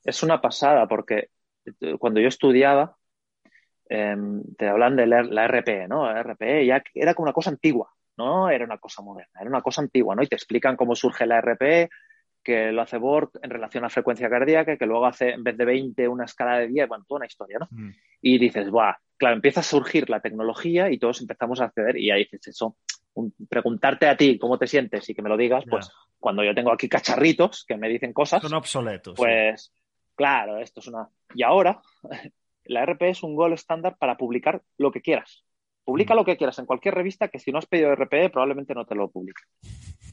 [0.03, 1.29] Es, una pasada porque
[1.65, 2.97] eh, cuando yo estudiaba,
[3.87, 6.11] em, te hablan de la, RPE, ¿no?
[6.11, 9.61] La RPE ya era como una cosa antigua, no era una cosa moderna, era una
[9.61, 10.23] cosa antigua, ¿no?
[10.23, 11.89] Y te explican cómo surge la RPE,
[12.43, 15.65] que lo hace Borg en relación a frecuencia cardíaca, que luego hace en vez de
[15.65, 17.67] 20 una escala de 10, bueno, toda una historia, ¿no?
[17.69, 17.91] Mm.
[18.21, 18.95] Y dices, ¡buah!
[19.17, 22.75] Claro, empieza a surgir la tecnología y todos empezamos a acceder y ahí dices eso.
[23.49, 26.71] preguntarte a ti cómo te sientes y que me lo digas, pues cuando yo tengo
[26.71, 28.41] aquí cacharritos que me dicen cosas.
[28.41, 29.15] Son obsoletos.
[29.15, 29.73] Pues,
[30.15, 31.09] claro, esto es una.
[31.35, 31.81] Y ahora,
[32.65, 35.43] la RP es un gol estándar para publicar lo que quieras.
[35.83, 36.17] Publica mm.
[36.17, 38.95] lo que quieras en cualquier revista que si no has pedido RPE probablemente no te
[38.95, 39.41] lo publique.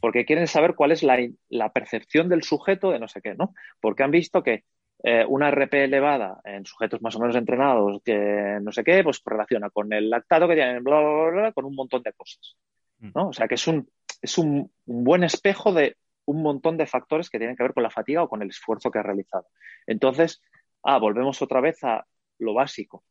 [0.00, 3.54] Porque quieren saber cuál es la, percepción del sujeto de no sé qué, ¿no?
[3.80, 4.64] Porque han visto que
[5.02, 9.22] eh, una RPE elevada en sujetos más o menos entrenados que no sé qué, pues
[9.24, 12.56] relaciona con el lactato que tienen, bla, bla, bla, con un montón de cosas.
[12.98, 13.10] Mm.
[13.14, 13.28] ¿no?
[13.28, 13.88] O sea que es un,
[14.22, 17.90] es un, buen espejo de un montón de factores que tienen que ver con la
[17.90, 19.46] fatiga o con el esfuerzo que ha realizado.
[19.86, 20.42] Entonces,
[20.82, 22.06] ah, volvemos otra vez a
[22.38, 23.04] lo básico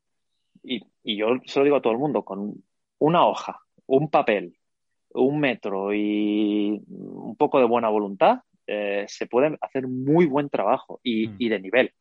[0.64, 2.64] y, yo se lo digo a todo el mundo, con
[3.00, 4.57] una hoja, un papel,
[5.24, 11.00] un metro y un poco de buena voluntad, eh, se puede hacer muy buen trabajo
[11.04, 11.38] y, mm.
[11.38, 11.94] de nivel.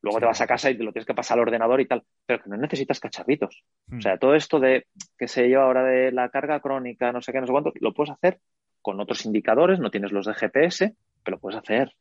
[0.00, 2.04] Luego te vas a casa y te lo tienes que pasar al ordenador y tal,
[2.24, 3.64] pero que no necesitas cacharritos.
[3.90, 4.00] O mm.
[4.00, 7.40] sea, todo esto de que se lleva ahora de la carga crónica, no sé qué,
[7.40, 8.40] no sé cuánto, lo puedes hacer
[8.80, 10.94] con otros indicadores, no tienes los de GPS,
[11.24, 11.92] pero lo puedes hacer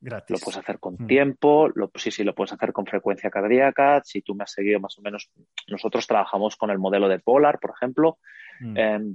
[0.00, 1.06] lo puedes hacer con mm.
[1.06, 4.00] tiempo, lo, sí, sí, lo puedes hacer con frecuencia cardíaca.
[4.04, 5.30] Si tú me has seguido más o menos,
[5.68, 8.18] nosotros trabajamos con el modelo de Polar, por ejemplo.
[8.60, 9.14] Mm.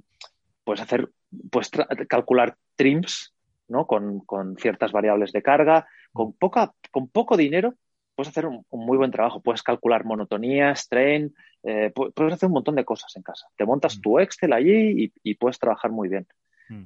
[0.66, 1.10] Puedes hacer,
[1.50, 1.72] puedes
[2.10, 3.34] calcular trims,
[3.70, 3.88] ¿no?
[3.88, 5.88] Con, ciertas variables de carga.
[6.12, 7.76] Con, poca, con poco dinero
[8.16, 9.42] puedes hacer un, muy buen trabajo.
[9.42, 13.48] Puedes calcular monotonía, strain, eh, puedes hacer un montón de cosas en casa.
[13.56, 14.02] Te montas mm.
[14.02, 16.28] tu Excel allí y, puedes trabajar muy bien.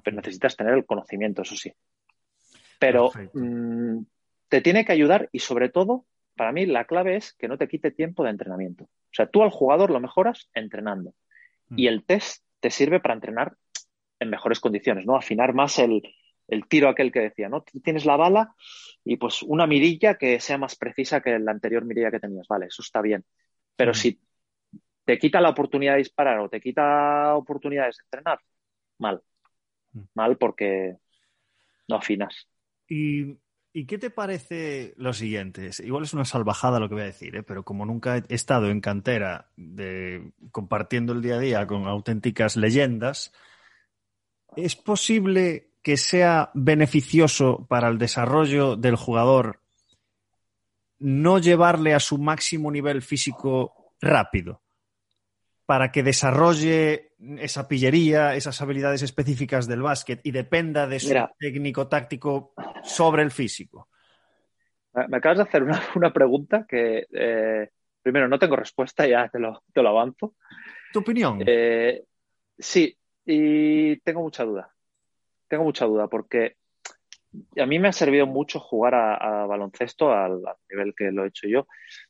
[0.04, 1.74] Pero necesitas tener el conocimiento, eso sí
[2.80, 4.00] pero mm,
[4.48, 6.06] te tiene que ayudar y sobre todo,
[6.36, 8.86] para mí la clave es que no te quite tiempo de entrenamiento.
[8.86, 11.14] O sea, tú al jugador lo mejoras entrenando
[11.76, 11.90] y mm.
[11.90, 13.56] el test te sirve para entrenar
[14.20, 15.16] en mejores condiciones, ¿no?
[15.16, 16.02] Afinar más el,
[16.68, 17.64] tiro aquel que decía, ¿no?
[17.84, 18.56] Tienes la bala
[19.04, 22.68] y pues una mirilla que sea más precisa que la anterior mirilla que tenías, vale,
[22.68, 23.26] eso está bien.
[23.76, 23.96] Pero mm.
[23.96, 24.22] si
[25.06, 28.40] te quita la oportunidad de disparar o te quita oportunidades de entrenar,
[28.98, 29.22] mal.
[30.14, 30.98] Mal porque
[31.88, 32.48] no afinas.
[32.88, 33.38] ¿Y,
[33.86, 35.70] qué te parece lo siguiente?
[35.84, 37.44] Igual es una salvajada lo que voy a decir, ¿eh?
[37.44, 42.56] pero como nunca he estado en cantera de, compartiendo el día a día con auténticas
[42.56, 43.32] leyendas,
[44.56, 49.62] ¿es posible que sea beneficioso para el desarrollo del jugador
[50.98, 54.64] no llevarle a su máximo nivel físico rápido?
[55.70, 61.88] Para que desarrolle esa pillería, esas habilidades específicas del básquet y dependa de su técnico
[61.88, 63.88] táctico sobre el físico?
[65.08, 65.62] Me acabas de hacer
[65.96, 67.70] una, pregunta que eh,
[68.02, 70.34] primero no tengo respuesta, ya te lo, te lo avanzo.
[70.92, 71.44] ¿Tu opinión?
[71.46, 72.04] Eh,
[72.58, 74.74] sí, y tengo mucha duda.
[75.48, 76.56] Tengo mucha duda porque
[77.62, 81.48] a mí me ha servido mucho jugar a, baloncesto al, nivel que lo he hecho
[81.48, 81.68] yo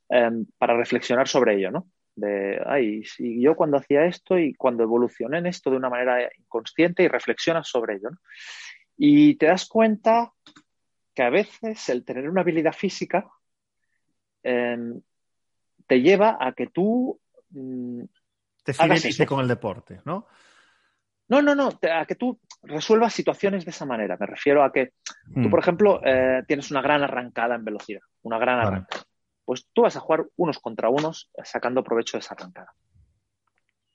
[0.07, 1.89] em, para reflexionar sobre ello, ¿no?
[2.19, 6.29] De, ay, si yo cuando hacía esto y cuando evolucioné en esto de una manera
[6.37, 8.09] inconsciente y reflexionas sobre ello.
[8.97, 10.31] Y te das cuenta
[11.13, 13.29] que a veces el tener una habilidad física
[14.43, 15.01] em,
[15.87, 18.03] te lleva a que tú mm,
[18.63, 20.27] te con el deporte, ¿no?
[21.29, 24.17] No, no, no, a que tú resuelvas situaciones de esa manera.
[24.19, 24.93] Me refiero a que
[25.33, 25.49] tú, mm.
[25.49, 29.03] por ejemplo, eh, tienes una gran arrancada en velocidad, una gran arrancada.
[29.49, 32.71] Pues tú vas a jugar unos contra unos sacando provecho de esa arrancada.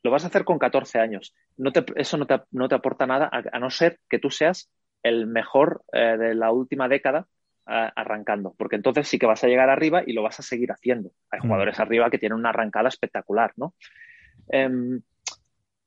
[0.02, 1.32] Lo vas a hacer con 14 años.
[1.56, 4.68] No te, eso no te, no te, aporta nada a, no ser que tú seas
[5.04, 7.28] el mejor eh, de la última década
[7.68, 10.72] eh, arrancando, porque entonces sí que vas a llegar arriba y lo vas a seguir
[10.72, 11.12] haciendo.
[11.30, 11.42] Hay mm.
[11.42, 13.74] jugadores arriba que tienen una arrancada espectacular, ¿no?
[14.48, 15.02] Em,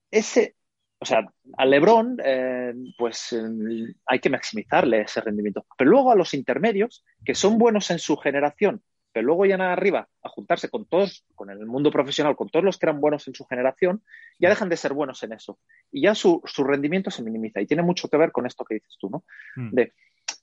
[0.09, 0.55] ese,
[0.97, 5.65] o sea, a Lebron, eh, pues em, hay que maximizarle ese rendimiento.
[5.78, 8.82] Pero luego a los intermedios, que son buenos en su generación,
[9.18, 12.78] pero luego ya arriba a juntarse con todos, con el mundo profesional, con todos los
[12.78, 14.03] que eran buenos en su generación,
[14.38, 15.57] ya dejan de ser buenos en eso.
[15.91, 17.59] Y ya su, rendimiento se minimiza.
[17.59, 19.24] Y tiene mucho que ver con esto que dices tú, ¿no?
[19.55, 19.74] Mm.
[19.74, 19.93] De,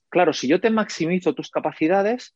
[0.09, 2.35] claro, si yo te maximizo tus capacidades,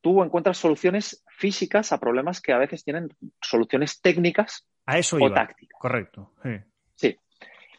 [0.00, 3.08] tú encuentras soluciones físicas a problemas que a veces tienen
[3.40, 5.80] soluciones técnicas a eso o tácticas.
[5.80, 6.32] Correcto.
[6.94, 7.18] Sí.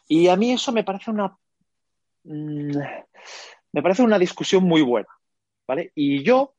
[0.08, 1.34] Y a mí eso me parece una
[2.24, 2.76] mm,
[3.72, 5.08] me parece una discusión muy buena,
[5.66, 5.90] ¿vale?
[5.94, 6.53] Y yo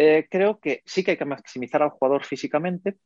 [0.00, 2.98] eh, creo que sí que hay que maximizar al jugador físicamente,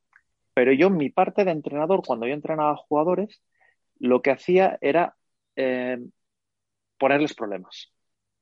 [0.53, 3.41] pero yo mi parte de entrenador, cuando yo entrenaba a jugadores,
[3.97, 5.15] lo que hacía era
[5.55, 5.97] eh,
[6.99, 7.91] ponerles problemas.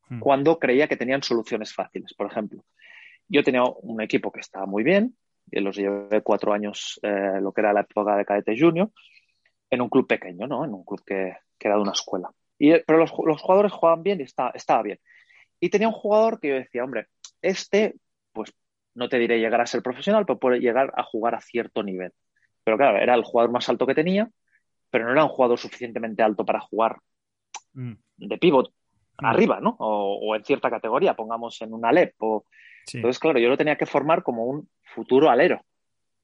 [0.10, 0.20] Hmm.
[0.20, 2.14] Cuando creía que tenían soluciones fáciles.
[2.14, 2.66] Por ejemplo,
[3.30, 5.16] yo tenía un equipo que estaba muy bien,
[5.50, 8.92] y los llevé cuatro años, eh, lo que era la época de cadete junior,
[9.70, 10.66] en un club pequeño, ¿no?
[10.66, 12.30] En un club que, era de una escuela.
[12.60, 15.00] Y, pero los, jugadores jugaban bien y estaba bien.
[15.62, 17.08] Y tenía un jugador que yo decía, hombre,
[17.42, 17.96] este,
[18.34, 18.54] pues
[18.94, 22.12] no te diré llegar a ser profesional, pero puede llegar a jugar a cierto nivel.
[22.64, 24.30] Pero claro, era el jugador más alto que tenía,
[24.90, 26.98] pero no era un jugador suficientemente alto para jugar
[27.74, 27.94] mm.
[28.18, 28.70] de pivot
[29.20, 29.26] mm.
[29.26, 29.76] arriba, ¿no?
[29.80, 32.14] O, en cierta categoría, pongamos en un Alep.
[32.94, 35.62] Entonces, claro, yo lo tenía que formar como un futuro alero,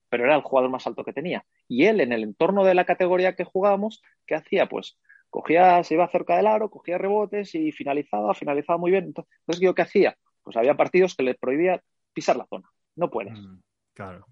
[0.10, 1.46] pero era el jugador más alto que tenía.
[1.68, 4.68] Y él, en el entorno de la categoría que jugábamos, ¿qué hacía?
[4.68, 4.98] Pues
[5.30, 9.06] cogía, se iba cerca del aro, cogía rebotes y finalizaba, finalizaba muy bien.
[9.06, 10.18] Entonces, ¿yo qué hacía?
[10.44, 11.82] Pues había partidos que le prohibía
[12.18, 12.68] pisar la zona.
[12.96, 13.40] No puedes.
[13.40, 13.60] Mm,
[13.94, 14.26] claro.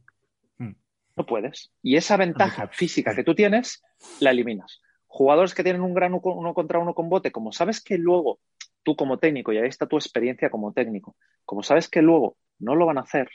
[0.57, 0.71] Mm.
[1.15, 1.71] No puedes.
[1.83, 3.83] Y esa ventaja física que tú tienes,
[4.19, 4.81] la eliminas.
[5.05, 8.39] Jugadores que tienen un gran uno contra uno con bote, como sabes que luego
[8.81, 11.15] tú como técnico, y ahí está tu experiencia como técnico,
[11.45, 13.29] como sabes que luego no lo van a hacer,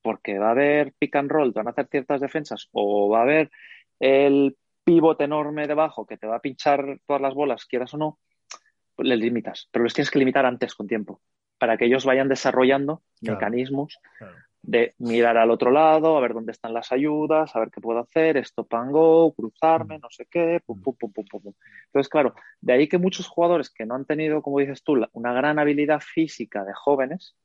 [0.00, 3.18] porque va a haber pick and roll, te van a hacer ciertas defensas, o va
[3.18, 3.50] a haber
[3.98, 8.18] el pivote enorme debajo que te va a pinchar todas las bolas, quieras o no,
[8.96, 9.68] pues les limitas.
[9.70, 11.20] Pero les tienes que limitar antes con tiempo,
[11.60, 14.00] para que ellos vayan desarrollando mecanismos
[14.62, 17.98] de mirar al otro lado, a ver dónde están las ayudas, a ver qué puedo
[17.98, 20.00] hacer, stop and go, cruzarme, mm.
[20.00, 21.52] no sé qué, pum, pum, pum, pum, pum.
[21.86, 25.34] Entonces, claro, de ahí que muchos jugadores que no han tenido, como dices tú, una
[25.34, 27.36] gran habilidad física de jóvenes,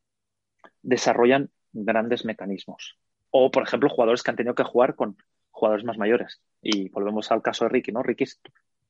[0.82, 2.98] desarrollan grandes mecanismos.
[3.32, 5.18] O, por ejemplo, jugadores que han tenido que jugar con
[5.52, 6.42] jugadores más mayores.
[6.62, 8.02] Y volvemos al caso de Ricky, ¿no?
[8.02, 8.26] Ricky,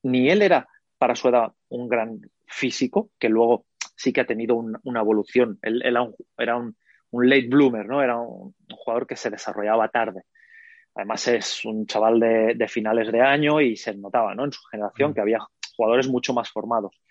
[0.04, 0.68] ni él era
[1.00, 3.66] para su edad un gran físico, que luego
[3.96, 5.60] sí que ha tenido una evolución.
[5.62, 6.76] Él, era un
[7.16, 8.02] un late bloomer, ¿no?
[8.02, 10.24] Era un, jugador que se desarrollaba tarde.
[10.94, 14.46] Además es un chaval de, finales de año y se notaba, ¿no?
[14.46, 15.40] En su generación que había
[15.76, 17.02] jugadores mucho más formados.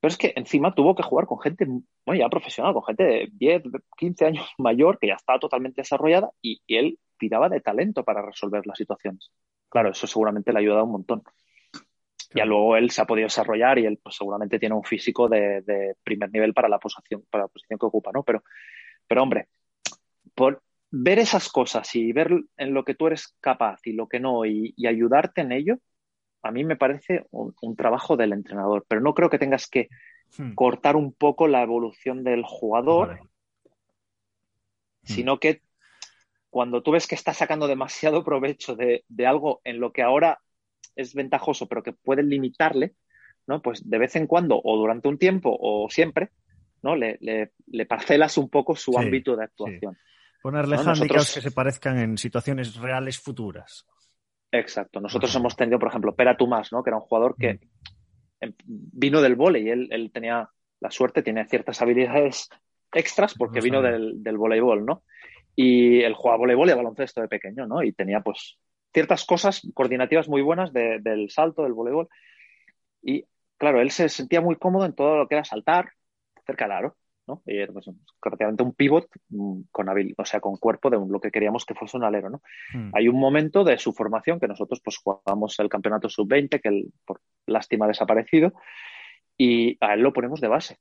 [0.00, 3.28] Pero es que encima tuvo que jugar con gente bueno, ya profesional, con gente de
[3.32, 3.62] 10,
[3.96, 8.66] 15 años mayor que ya estaba totalmente desarrollada y, él tiraba de talento para resolver
[8.66, 9.30] las situaciones.
[9.70, 11.22] Claro, eso seguramente le ha ayudado un montón.
[12.34, 15.62] Ya luego él se ha podido desarrollar y él pues, seguramente tiene un físico de,
[15.62, 18.22] de, primer nivel para la posición, para la posición que ocupa, ¿no?
[18.22, 18.42] Pero
[19.06, 19.48] pero hombre,
[20.34, 24.20] por ver esas cosas y ver en lo que tú eres capaz y lo que
[24.20, 25.78] no y, ayudarte en ello,
[26.42, 28.84] a mí me parece un, trabajo del entrenador.
[28.88, 29.88] Pero no creo que tengas que
[30.38, 30.54] hmm.
[30.54, 33.26] cortar un poco la evolución del jugador, hmm.
[35.04, 35.62] sino que
[36.50, 40.40] cuando tú ves que está sacando demasiado provecho de, algo en lo que ahora
[40.96, 42.94] es ventajoso, pero que puede limitarle,
[43.46, 43.62] ¿no?
[43.62, 46.30] Pues de vez en cuando, o durante un tiempo, o siempre,
[46.82, 46.96] ¿no?
[46.96, 49.96] Le, le, parcelas un poco su ámbito de actuación.
[50.42, 53.86] Ponerle que se parezcan en situaciones reales futuras.
[54.52, 55.00] Exacto.
[55.00, 56.82] Nosotros hemos tenido, por ejemplo, Pera Tomás, ¿no?
[56.82, 57.58] Que era un jugador que mm.
[58.40, 59.68] em, vino del vóley.
[59.68, 60.48] Él, él tenía
[60.80, 62.48] la suerte, tiene ciertas habilidades
[62.92, 65.02] extras porque vino del, del, voleibol, ¿no?
[65.54, 67.82] Y él jugaba voleibol y baloncesto de pequeño, ¿no?
[67.82, 68.58] Y tenía, pues,
[68.96, 72.08] ciertas cosas coordinativas muy buenas del salto, del voleibol.
[73.02, 73.26] Y,
[73.58, 75.90] claro, él se sentía muy cómodo en todo lo que era saltar,
[76.46, 77.42] cerca del aro, ¿no?
[77.44, 81.30] Y era pues, prácticamente un pivot mm, con o sea, con cuerpo de lo que
[81.30, 82.40] queríamos que fuese un alero, ¿no?
[82.72, 82.90] Hmm.
[82.94, 87.20] Hay un momento de su formación que nosotros pues jugamos el campeonato sub-20, que por
[87.44, 88.54] lástima ha desaparecido,
[89.36, 90.78] y a él lo ponemos de base.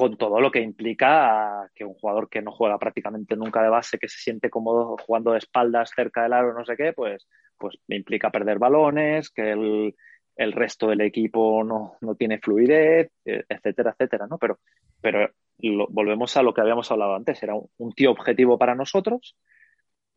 [0.00, 3.98] Con todo lo que implica que un jugador que no juega prácticamente nunca de base,
[3.98, 7.28] que se siente cómodo jugando de espaldas cerca del aro, no sé qué, pues,
[7.58, 9.94] pues implica perder balones, que el,
[10.36, 14.38] el resto del equipo no, no, tiene fluidez, eh, etcétera, etcétera, ¿no?
[14.38, 14.60] Pero,
[15.02, 15.28] pero
[15.90, 19.36] volvemos a lo que habíamos hablado antes, era un, un, tío objetivo para nosotros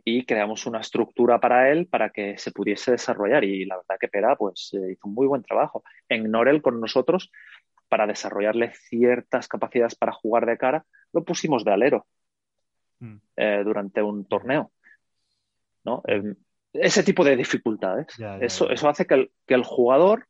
[0.06, 4.08] y creamos una estructura para él para que se pudiese desarrollar y la verdad que
[4.08, 5.84] Pera pues eh, hizo un muy buen trabajo.
[6.08, 7.30] En Norel con nosotros
[7.94, 10.84] para desarrollarle ciertas capacidades para jugar de cara,
[11.14, 12.08] lo pusimos de alero
[12.98, 13.18] mm.
[13.36, 14.72] eh, durante un torneo.
[15.86, 16.02] ¿no?
[16.08, 16.34] Eh,
[16.74, 18.08] ese tipo de dificultades.
[18.18, 18.74] Ya, ya, eso, ya.
[18.74, 20.26] eso hace que el, que el, jugador,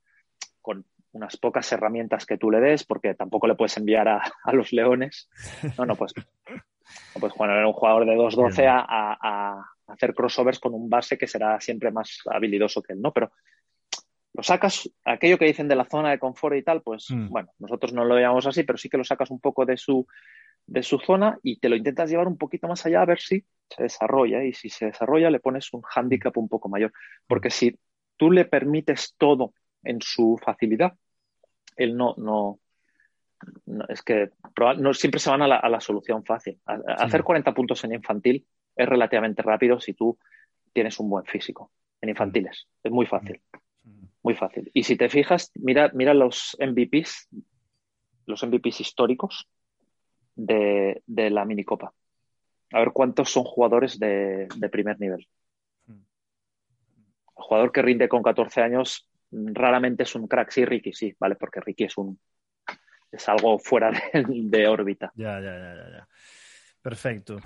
[0.59, 0.83] con
[1.13, 4.73] unas pocas herramientas que tú le des, porque tampoco le puedes enviar a, a los
[4.73, 5.29] leones,
[5.77, 8.85] no, no, pues, no puedes jugar a un jugador de 2-12 a,
[9.21, 13.13] a, hacer crossovers con un base que será siempre más habilidoso que él, ¿no?
[13.13, 13.31] Pero
[14.33, 17.29] lo sacas, aquello que dicen de la zona de confort y tal, pues mm.
[17.29, 20.07] bueno, nosotros no lo llamamos así, pero sí que lo sacas un poco de su,
[20.65, 23.45] de su zona y te lo intentas llevar un poquito más allá a ver si
[23.69, 24.43] se desarrolla.
[24.43, 26.91] Y si se desarrolla, le pones un handicap un poco mayor.
[27.27, 27.77] Porque si
[28.17, 29.53] tú le permites todo
[29.83, 30.93] en su facilidad,
[31.75, 32.59] él no, no,
[33.67, 34.31] no es que
[34.77, 36.59] no siempre se van a la, a la solución fácil.
[36.65, 40.17] A, a hacer 40 puntos en infantil es relativamente rápido si tú
[40.71, 41.71] tienes un buen físico.
[42.01, 43.39] En infantiles es muy fácil.
[44.23, 44.71] Muy fácil.
[44.73, 47.29] Y si te fijas, mira, mira los MVPs,
[48.25, 49.47] los MVPs históricos
[50.35, 51.93] de, de la minicopa.
[52.71, 55.27] A ver cuántos son jugadores de, de, primer nivel.
[55.87, 56.03] El
[57.35, 60.51] jugador que rinde con 14 años raramente es un crack.
[60.51, 61.35] Sí, Ricky, sí, ¿vale?
[61.35, 62.17] Porque Ricky es un
[63.11, 65.11] es algo fuera de, de órbita.
[65.15, 66.07] Ya, ya, ya, ya, ya.
[66.81, 67.37] Perfecto.